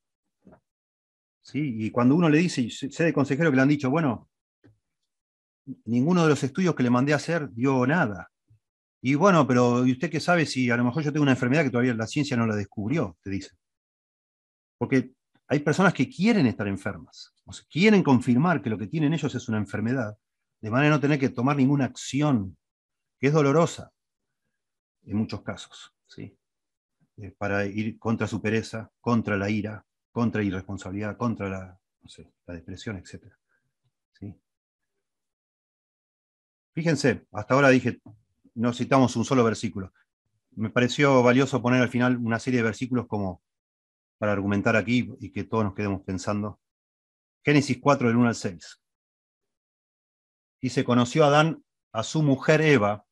[1.53, 4.29] Y cuando uno le dice, sé de consejero que le han dicho, bueno,
[5.85, 8.31] ninguno de los estudios que le mandé a hacer dio nada.
[9.01, 11.63] Y bueno, pero ¿y usted qué sabe si a lo mejor yo tengo una enfermedad
[11.63, 13.17] que todavía la ciencia no la descubrió?
[13.21, 13.51] Te dice.
[14.79, 15.11] Porque
[15.47, 19.33] hay personas que quieren estar enfermas, o sea, quieren confirmar que lo que tienen ellos
[19.35, 20.17] es una enfermedad,
[20.59, 22.57] de manera de no tener que tomar ninguna acción,
[23.19, 23.91] que es dolorosa
[25.03, 26.35] en muchos casos, ¿sí?
[27.17, 29.85] Eh, para ir contra su pereza, contra la ira,
[30.15, 31.79] contra irresponsabilidad, contra la,
[32.47, 33.33] la depresión, etc.
[34.13, 34.33] ¿Sí?
[36.73, 37.99] Fíjense, hasta ahora dije,
[38.53, 39.91] no citamos un solo versículo.
[40.51, 43.43] Me pareció valioso poner al final una serie de versículos como
[44.17, 46.61] para argumentar aquí y que todos nos quedemos pensando.
[47.43, 48.81] Génesis 4, del 1 al 6.
[50.61, 51.61] Dice, conoció Adán
[51.91, 53.05] a su mujer Eva.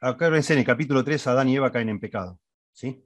[0.00, 2.40] Acá en el capítulo 3, Adán y Eva caen en pecado.
[2.72, 3.04] ¿sí?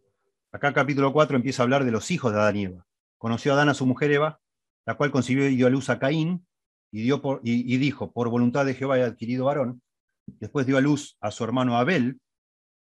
[0.51, 2.87] Acá capítulo 4 empieza a hablar de los hijos de Adán y Eva.
[3.19, 4.41] Conoció a Adán a su mujer Eva,
[4.87, 6.47] la cual concibió y dio a luz a Caín,
[6.91, 9.83] y, dio y, dijo, por voluntad de Jehová he adquirido varón.
[10.27, 12.19] Después dio a luz a su hermano Abel,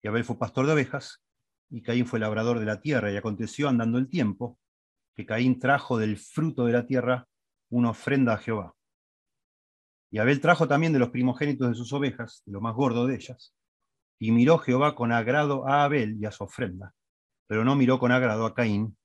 [0.02, 1.22] y Abel fue pastor de ovejas,
[1.70, 3.12] y Caín fue labrador de la tierra.
[3.12, 4.58] Y aconteció, andando el tiempo,
[5.14, 7.28] que Caín trajo del fruto de la tierra
[7.70, 8.74] una ofrenda a Jehová.
[10.10, 13.14] Y Abel trajo también de los primogénitos de sus ovejas, de lo más gordo de
[13.14, 13.54] ellas,
[14.18, 16.92] y miró Jehová con agrado a Abel y a su ofrenda
[17.52, 18.96] pero no miró con agrado a Caín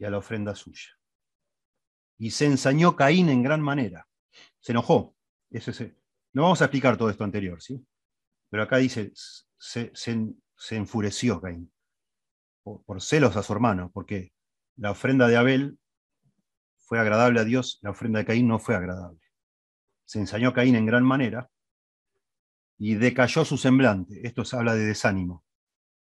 [0.00, 0.98] y a la ofrenda suya.
[2.18, 4.08] Y se ensañó Caín en gran manera.
[4.58, 5.14] Se enojó.
[6.32, 7.86] No vamos a explicar todo esto anterior, ¿sí?
[8.50, 9.12] Pero acá dice,
[9.56, 9.92] se,
[10.70, 11.72] enfureció Caín
[12.64, 14.32] por, celos a su hermano, porque
[14.74, 15.78] la ofrenda de Abel
[16.74, 19.20] fue agradable a Dios, la ofrenda de Caín no fue agradable.
[20.04, 21.48] Se ensañó Caín en gran manera
[22.76, 24.26] y decayó su semblante.
[24.26, 25.43] Esto se habla de desánimo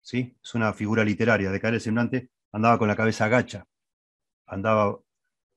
[0.07, 0.37] ¿sí?
[0.41, 3.67] Es una figura literaria, de caer el semblante, andaba con la cabeza agacha,
[4.47, 5.01] andaba,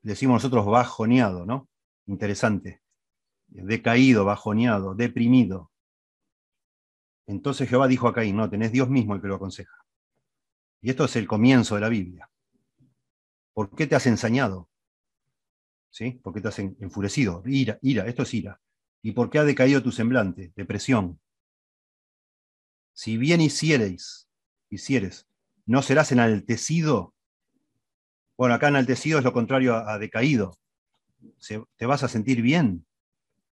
[0.01, 1.69] decimos nosotros, bajoneado, ¿no?
[2.07, 2.81] Interesante.
[3.47, 5.71] Decaído, bajoneado, deprimido.
[7.27, 9.85] Entonces Jehová dijo a Caín, no, tenés Dios mismo el que lo aconseja.
[10.81, 12.27] Y esto es el comienzo de la Biblia.
[13.53, 14.67] ¿Por qué te has ensañado?
[15.91, 16.19] ¿Sí?
[16.23, 17.43] ¿Por qué te has enfurecido?
[17.45, 18.59] Ira, ira, esto es ira.
[19.03, 20.53] ¿Y por qué ha decaído tu semblante?
[20.55, 21.19] Depresión.
[22.93, 24.28] Si bien hiciereis,
[24.69, 25.27] hicieres,
[25.65, 27.13] ¿no serás enaltecido?
[28.37, 30.57] Bueno, acá enaltecido es lo contrario a, decaído.
[31.75, 32.85] te vas a sentir bien.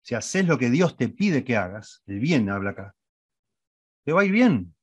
[0.03, 2.95] Si haces lo que Dios te pide que hagas, el bien habla acá,
[4.05, 4.75] te va a ir bien.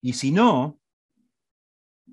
[0.00, 0.80] Y si no,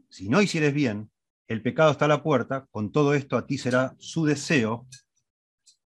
[0.09, 1.11] si no hicieres bien,
[1.47, 4.87] el pecado está a la puerta, con todo esto a ti será su deseo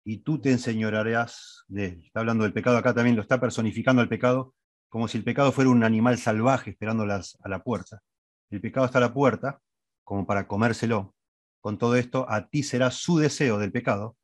[0.05, 2.03] y tú te enseñorearás de él.
[2.05, 4.53] Está hablando del pecado acá también, lo está personificando el pecado
[4.93, 8.03] como si el pecado fuera un animal salvaje esperándolas a la puerta.
[8.51, 9.59] El pecado está a la puerta,
[10.03, 11.15] como para comérselo.
[11.61, 14.17] Con todo esto, a ti será su deseo del pecado,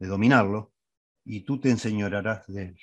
[0.00, 0.72] de dominarlo,
[1.24, 2.80] y tú te enseñorearás de él.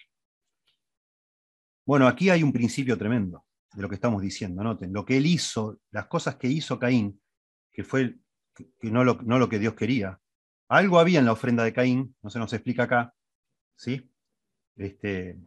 [1.86, 4.64] Bueno, aquí hay un principio tremendo de lo que estamos diciendo.
[4.64, 7.22] Noten, lo que él hizo, las cosas que hizo Caín,
[7.70, 8.16] que fue
[8.56, 10.22] que no, lo, no lo que Dios quería.
[10.70, 13.14] Algo había en la ofrenda de Caín, no se nos explica acá,
[13.76, 14.10] ¿sí?
[14.78, 15.38] Este,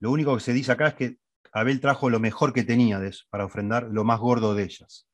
[0.00, 1.18] lo único que se dice acá es que
[1.52, 5.08] Abel trajo lo mejor que tenía para ofrendar lo más gordo de ellas.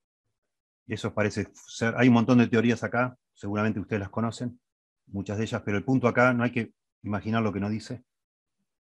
[0.87, 4.61] Y eso parece ser, hay un montón de teorías acá, seguramente ustedes las conocen,
[5.07, 6.72] muchas de ellas, pero el punto acá, no hay que
[7.03, 8.05] imaginar lo que no dice,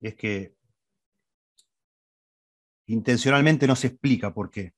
[0.01, 0.55] es que
[2.87, 4.75] intencionalmente no se explica por qué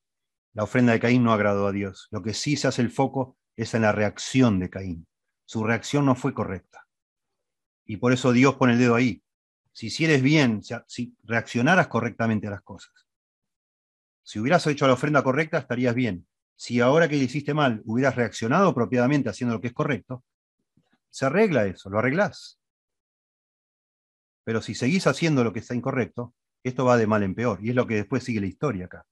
[0.52, 2.08] la ofrenda de Caín no agradó a Dios.
[2.10, 5.06] Lo que sí se hace el foco es en la reacción de Caín.
[5.44, 6.88] Su reacción no fue correcta.
[7.84, 9.22] Y por eso Dios pone el dedo ahí.
[9.72, 12.92] Si hicieres bien, si reaccionaras correctamente a las cosas.
[14.22, 16.26] Si hubieras hecho la ofrenda correcta, estarías bien.
[16.56, 20.24] Si ahora que le hiciste mal hubieras reaccionado apropiadamente haciendo lo que es correcto,
[21.08, 22.60] se arregla eso, lo arreglás.
[24.44, 27.58] Pero si seguís haciendo lo que está incorrecto, esto va de mal en peor.
[27.62, 29.06] Y es lo que después sigue la historia acá.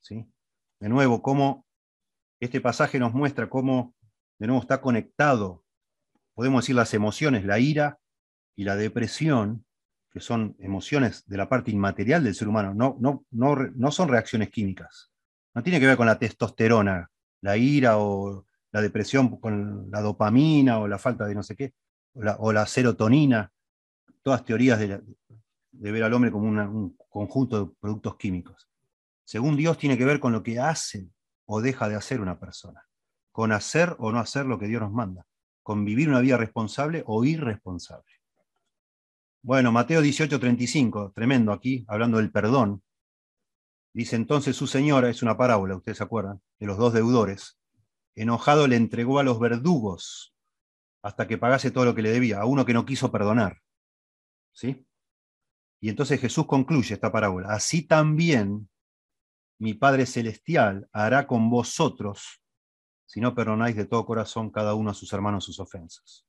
[0.00, 0.26] ¿Sí?
[0.80, 1.66] De nuevo, cómo
[2.40, 3.94] este pasaje nos muestra cómo,
[4.38, 5.64] de nuevo, está conectado,
[6.34, 7.98] podemos decir, las emociones, la ira
[8.54, 9.65] y la depresión,
[10.16, 14.08] que son emociones de la parte inmaterial del ser humano, no, no, no, no son
[14.08, 15.12] reacciones químicas.
[15.54, 17.10] No tiene que ver con la testosterona,
[17.42, 21.74] la ira o la depresión con la dopamina o la falta de no sé qué,
[22.38, 23.52] o la, serotonina,
[24.22, 25.02] todas teorías de,
[25.72, 28.66] ver al hombre como un conjunto de productos químicos
[29.26, 31.10] según Dios, tiene que ver con lo que hace
[31.46, 32.86] o deja de hacer una persona,
[33.32, 35.26] con hacer o no hacer lo que Dios nos manda,
[35.64, 38.15] con vivir una vida responsable o irresponsable.
[39.46, 42.82] Bueno, Mateo 18:35, tremendo aquí, hablando del perdón.
[43.92, 47.56] Dice entonces su señora, es una parábola, ustedes se acuerdan, de los dos deudores.
[48.16, 50.34] Enojado le entregó a los verdugos
[51.00, 53.62] hasta que pagase todo lo que le debía, a uno que no quiso perdonar.
[54.50, 54.84] ¿Sí?
[55.80, 57.50] Y entonces Jesús concluye esta parábola.
[57.50, 58.68] Así también
[59.60, 62.42] mi Padre Celestial hará con vosotros
[63.06, 66.26] si no perdonáis de todo corazón cada uno a sus hermanos sus ofensas.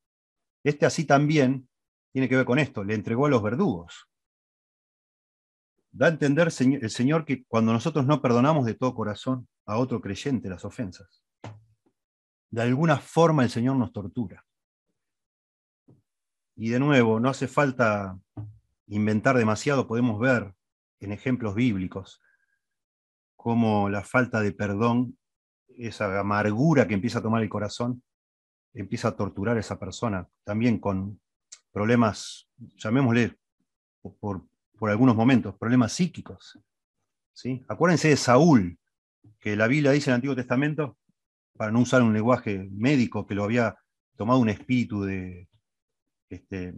[0.63, 1.67] Este así también
[2.11, 4.07] tiene que ver con esto, le entregó a los verdugos.
[5.91, 10.01] Da a entender el Señor que cuando nosotros no perdonamos de todo corazón a otro
[10.01, 11.23] creyente las ofensas,
[12.49, 14.45] de alguna forma el Señor nos tortura.
[16.55, 18.17] Y de nuevo, no hace falta
[18.87, 20.53] inventar demasiado, podemos ver
[20.99, 22.21] en ejemplos bíblicos
[23.35, 25.17] cómo la falta de perdón,
[25.67, 28.01] esa amargura que empieza a tomar el corazón,
[28.73, 31.21] empieza a torturar a esa persona, también con
[31.71, 32.47] problemas,
[32.77, 33.35] llamémosle
[34.19, 34.43] por,
[34.77, 36.59] por algunos momentos, problemas psíquicos.
[37.33, 37.63] ¿sí?
[37.67, 38.77] Acuérdense de Saúl,
[39.39, 40.97] que la Biblia dice en el Antiguo Testamento,
[41.55, 43.75] para no usar un lenguaje médico, que lo había
[44.15, 45.49] tomado un espíritu de,
[46.29, 46.73] este,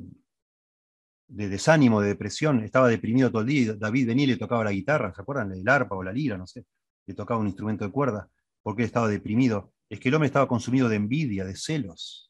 [1.28, 4.72] de desánimo, de depresión, estaba deprimido todo el día, David venía y le tocaba la
[4.72, 5.52] guitarra, ¿se acuerdan?
[5.52, 6.66] El arpa o la lira, no sé,
[7.06, 8.30] le tocaba un instrumento de cuerda,
[8.62, 9.74] porque estaba deprimido.
[9.90, 12.29] Es que el hombre estaba consumido de envidia, de celos.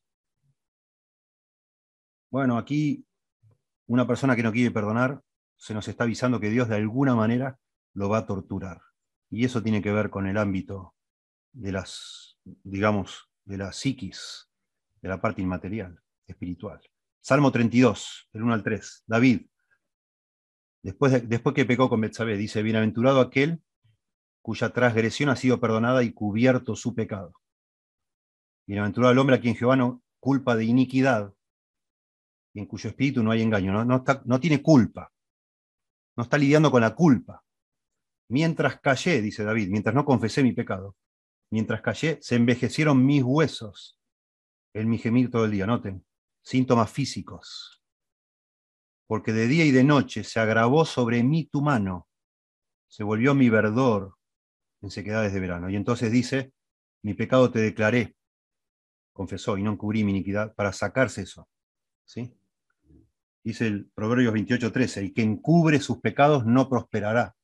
[2.31, 3.05] Bueno, aquí
[3.87, 5.23] una persona que no quiere perdonar
[5.57, 7.59] se nos está avisando que Dios de alguna manera
[7.93, 8.81] lo va a torturar.
[9.29, 10.95] Y eso tiene que ver con el ámbito
[11.51, 14.49] de las, digamos, de la psiquis,
[15.01, 16.79] de la parte inmaterial, espiritual.
[17.19, 19.03] Salmo 32, del 1 al 3.
[19.07, 19.47] David,
[20.83, 23.61] después, después que pecó con Betsabé, dice, bienaventurado aquel
[24.41, 27.33] cuya transgresión ha sido perdonada y cubierto su pecado.
[28.65, 31.33] Bienaventurado el hombre a quien Jehová no culpa de iniquidad
[32.59, 33.71] en cuyo espíritu no hay engaño.
[33.71, 35.11] No, no, no tiene culpa.
[36.15, 37.43] No está lidiando con la culpa.
[38.29, 40.95] Mientras callé, dice David, mientras no confesé mi pecado,
[41.51, 43.97] mientras callé, se envejecieron mis huesos
[44.73, 45.65] en mi gemir todo el día.
[45.65, 46.05] Noten,
[46.43, 47.81] síntomas físicos.
[49.07, 52.07] Porque de día y de noche se agravó sobre mí tu mano,
[52.87, 54.15] se volvió mi verdor
[54.81, 55.69] en sequedades de verano.
[55.69, 56.53] Y entonces dice,
[57.01, 58.15] mi pecado te declaré,
[59.13, 61.49] confesó, y no encubrí mi iniquidad, para sacarse eso.
[62.05, 62.33] ¿Sí?
[63.43, 67.35] Dice el Proverbios 28.13, el que encubre sus pecados no prosperará,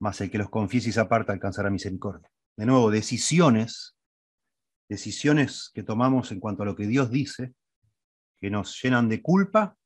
[0.00, 2.30] mas el que los confiese y se aparta alcanzará misericordia.
[2.56, 3.96] De nuevo, decisiones,
[4.88, 7.54] decisiones que tomamos en cuanto a lo que Dios dice,
[8.40, 9.76] que nos llenan de culpa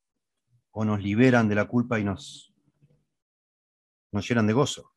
[0.73, 2.53] o nos liberan de la culpa y nos,
[4.13, 4.93] nos llenan de gozo.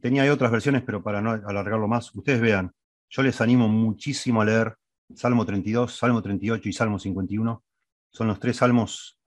[0.00, 2.72] tenía otras versiones, pero para no alargarlo más, ustedes vean,
[3.08, 4.76] yo les animo muchísimo a leer
[5.14, 7.64] Salmo 32, Salmo 38 y Salmo 51.
[8.10, 9.18] Son los tres salmos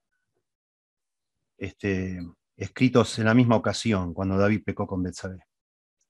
[1.57, 2.19] este,
[2.55, 5.39] escritos en la misma ocasión, cuando David pecó con Betsabé.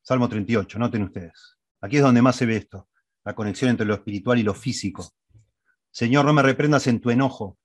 [0.01, 1.57] Salmo 38, noten ustedes.
[1.81, 2.89] Aquí es donde más se ve esto,
[3.23, 5.07] la conexión entre lo espiritual y lo físico.
[5.91, 7.57] Señor, no me reprendas en tu enojo,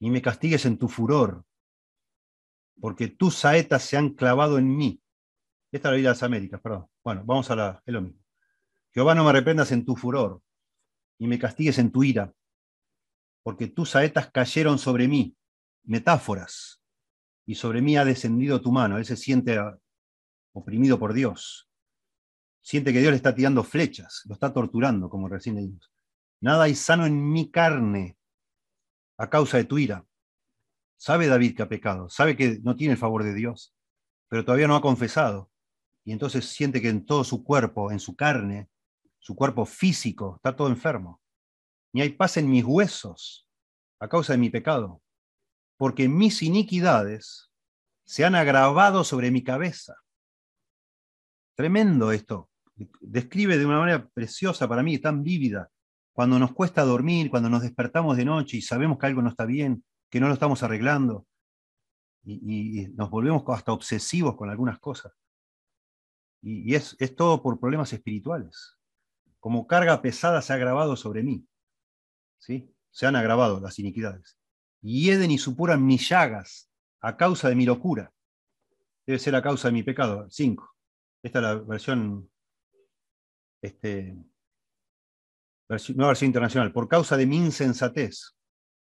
[0.00, 1.44] ni me castigues en tu furor,
[2.80, 5.00] porque tus saetas se han clavado en mí.
[5.70, 6.86] Esta es la vida de las Américas, perdón.
[7.04, 8.20] Bueno, vamos a la, es lo mismo.
[8.92, 10.42] Jehová, no me reprendas en tu furor,
[11.20, 12.34] y me castigues en tu ira,
[13.42, 15.36] porque tus saetas cayeron sobre mí,
[15.84, 16.82] metáforas,
[17.44, 18.96] y sobre mí ha descendido tu mano.
[18.96, 19.78] Él se siente ah,
[20.52, 21.68] oprimido por Dios.
[22.62, 25.92] Siente que Dios le está tirando flechas, lo está torturando, como recién leímos.
[26.40, 28.16] Nada hay sano en mi carne
[29.18, 30.06] a causa de tu ira.
[30.96, 33.74] Sabe David que ha pecado, sabe que no tiene el favor de Dios,
[34.28, 35.50] pero todavía no ha confesado.
[36.02, 38.70] Y entonces siente que en todo su cuerpo, en su carne,
[39.20, 41.20] su cuerpo físico está todo enfermo.
[41.92, 43.46] Ni hay paz en mis huesos
[44.00, 45.02] a causa de mi pecado,
[45.76, 47.52] porque mis iniquidades
[48.04, 49.94] se han agravado sobre mi cabeza.
[51.54, 52.48] Tremendo esto.
[53.00, 55.70] Describe de una manera preciosa para mí, tan vívida.
[56.12, 59.44] Cuando nos cuesta dormir, cuando nos despertamos de noche y sabemos que algo no está
[59.44, 61.26] bien, que no lo estamos arreglando,
[62.24, 65.12] y, nos volvemos hasta obsesivos con algunas cosas.
[66.42, 68.79] Y, es, es todo por problemas espirituales
[69.40, 71.46] como carga pesada se ha agravado sobre mí.
[72.38, 72.72] ¿sí?
[72.90, 74.38] Se han agravado las iniquidades.
[74.82, 76.70] Y y supuran mis llagas
[77.00, 78.12] a causa de mi locura.
[79.06, 80.26] Debe ser a causa de mi pecado.
[80.30, 80.76] 5.
[81.22, 82.30] Esta es la versión,
[83.62, 84.16] este,
[85.68, 86.72] nueva versión internacional.
[86.72, 88.36] Por causa de mi insensatez,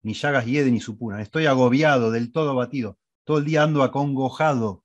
[0.02, 1.20] mis llagas hieden y supuran.
[1.20, 2.98] Estoy agobiado, del todo abatido.
[3.24, 4.84] Todo el día ando acongojado.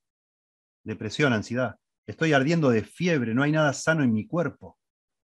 [0.83, 1.77] Depresión, ansiedad.
[2.07, 4.77] Estoy ardiendo de fiebre, no hay nada sano en mi cuerpo.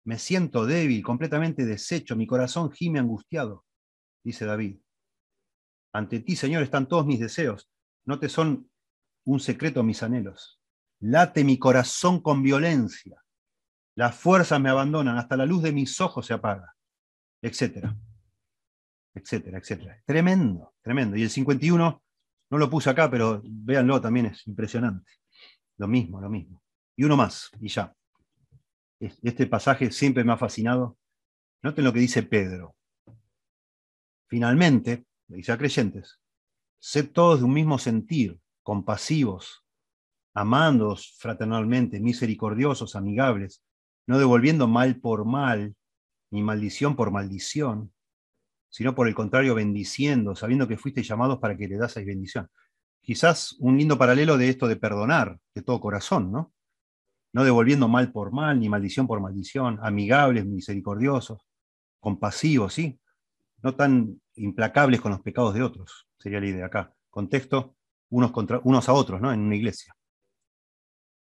[0.05, 3.65] Me siento débil, completamente deshecho, mi corazón gime angustiado,
[4.23, 4.79] dice David.
[5.93, 7.71] Ante ti, Señor, están todos mis deseos,
[8.05, 8.69] no te son
[9.25, 10.61] un secreto mis anhelos.
[10.99, 13.19] Late mi corazón con violencia,
[13.95, 16.75] las fuerzas me abandonan, hasta la luz de mis ojos se apaga,
[17.41, 17.97] etcétera,
[19.15, 20.03] etcétera, etcétera.
[20.05, 21.15] Tremendo, tremendo.
[21.15, 22.03] Y el 51,
[22.51, 25.11] no lo puse acá, pero véanlo, también es impresionante.
[25.77, 26.61] Lo mismo, lo mismo.
[26.95, 27.91] Y uno más, y ya
[28.99, 30.97] este pasaje siempre me ha fascinado.
[31.61, 32.75] Noten lo que dice Pedro.
[34.27, 36.19] Finalmente, dice a creyentes,
[36.79, 39.65] sed todos de un mismo sentir, compasivos,
[40.33, 43.63] amándoos fraternalmente, misericordiosos, amigables,
[44.07, 45.75] no devolviendo mal por mal,
[46.31, 47.93] ni maldición por maldición,
[48.69, 52.49] sino por el contrario, bendiciendo, sabiendo que fuiste llamados para que le daseis bendición.
[53.01, 56.53] Quizás un lindo paralelo de esto de perdonar de todo corazón, ¿no?
[57.35, 61.45] No devolviendo mal por mal, ni maldición por maldición, amigables, misericordiosos,
[61.99, 62.97] compasivos, ¿sí?
[63.61, 66.93] No tan implacables con los pecados de otros, sería la idea acá.
[67.09, 67.75] Contexto,
[68.09, 69.33] unos, contra, unos a otros, ¿no?
[69.33, 69.93] En una iglesia.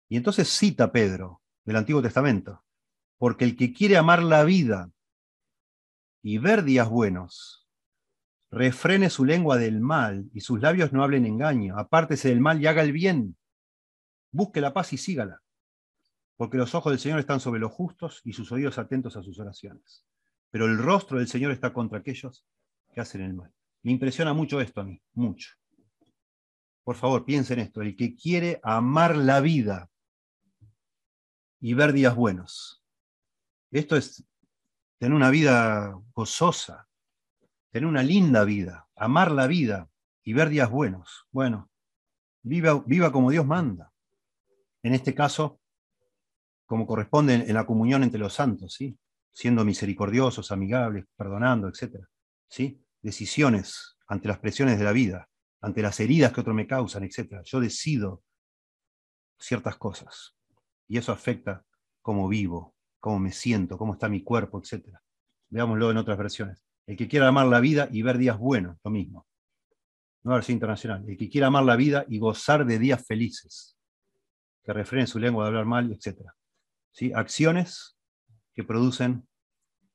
[0.08, 2.62] Y entonces cita Pedro del Antiguo Testamento,
[3.18, 4.92] porque el que quiere amar la vida
[6.22, 7.66] y ver días buenos,
[8.52, 12.68] refrene su lengua del mal y sus labios no hablen engaño, apártese del mal y
[12.68, 13.36] haga el bien,
[14.30, 15.42] busque la paz y sígala
[16.36, 19.38] porque los ojos del Señor están sobre los justos y sus oídos atentos a sus
[19.38, 20.04] oraciones.
[20.50, 22.46] Pero el rostro del Señor está contra aquellos
[22.92, 23.52] que hacen el mal.
[23.82, 25.54] Me impresiona mucho esto a mí, mucho.
[26.84, 29.90] Por favor, piensen esto, el que quiere amar la vida
[31.60, 32.84] y ver días buenos.
[33.70, 34.24] Esto es
[34.98, 36.88] tener una vida gozosa,
[37.70, 39.90] tener una linda vida, amar la vida
[40.22, 41.26] y ver días buenos.
[41.30, 41.70] Bueno,
[42.42, 43.92] viva, viva como Dios manda.
[44.82, 45.60] En este caso,
[46.66, 48.98] como corresponde en la comunión entre los santos, ¿sí?
[49.32, 52.04] siendo misericordiosos, amigables, perdonando, etc.
[52.48, 52.82] ¿sí?
[53.00, 55.28] Decisiones ante las presiones de la vida,
[55.60, 57.42] ante las heridas que otros me causan, etc.
[57.44, 58.22] Yo decido
[59.38, 60.36] ciertas cosas
[60.88, 61.64] y eso afecta
[62.02, 64.88] cómo vivo, cómo me siento, cómo está mi cuerpo, etc.
[65.50, 66.64] Veámoslo en otras versiones.
[66.86, 69.26] El que quiera amar la vida y ver días buenos, lo mismo.
[70.22, 71.04] Nueva versión internacional.
[71.08, 73.76] El que quiera amar la vida y gozar de días felices,
[74.64, 76.20] que refrene su lengua de hablar mal, etc.
[77.14, 77.98] Acciones
[78.54, 79.26] que producen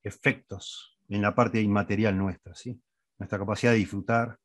[0.04, 2.80] efectos en la parte inmaterial nuestra, ¿sí?
[3.18, 4.40] nuestra capacidad de disfrutar,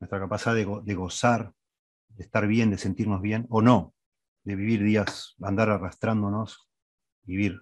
[0.00, 1.52] nuestra capacidad de, de, gozar,
[2.08, 3.94] de estar bien, de sentirnos bien, o no,
[4.44, 6.68] de vivir días, andar arrastrándonos,
[7.22, 7.60] vivir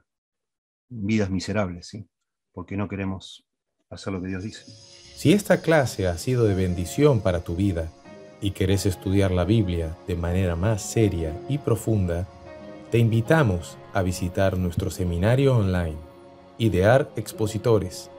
[0.89, 2.09] vidas miserables, ¿sí?
[2.53, 3.47] porque no queremos
[3.91, 4.65] hacer lo que Dios dice.
[4.67, 7.93] Si esta clase ha sido de bendición para tu vida
[8.41, 12.27] y querés estudiar la Biblia de manera más seria y profunda,
[12.91, 15.97] te invitamos a visitar nuestro seminario online,
[16.59, 18.11] Idear Expositores,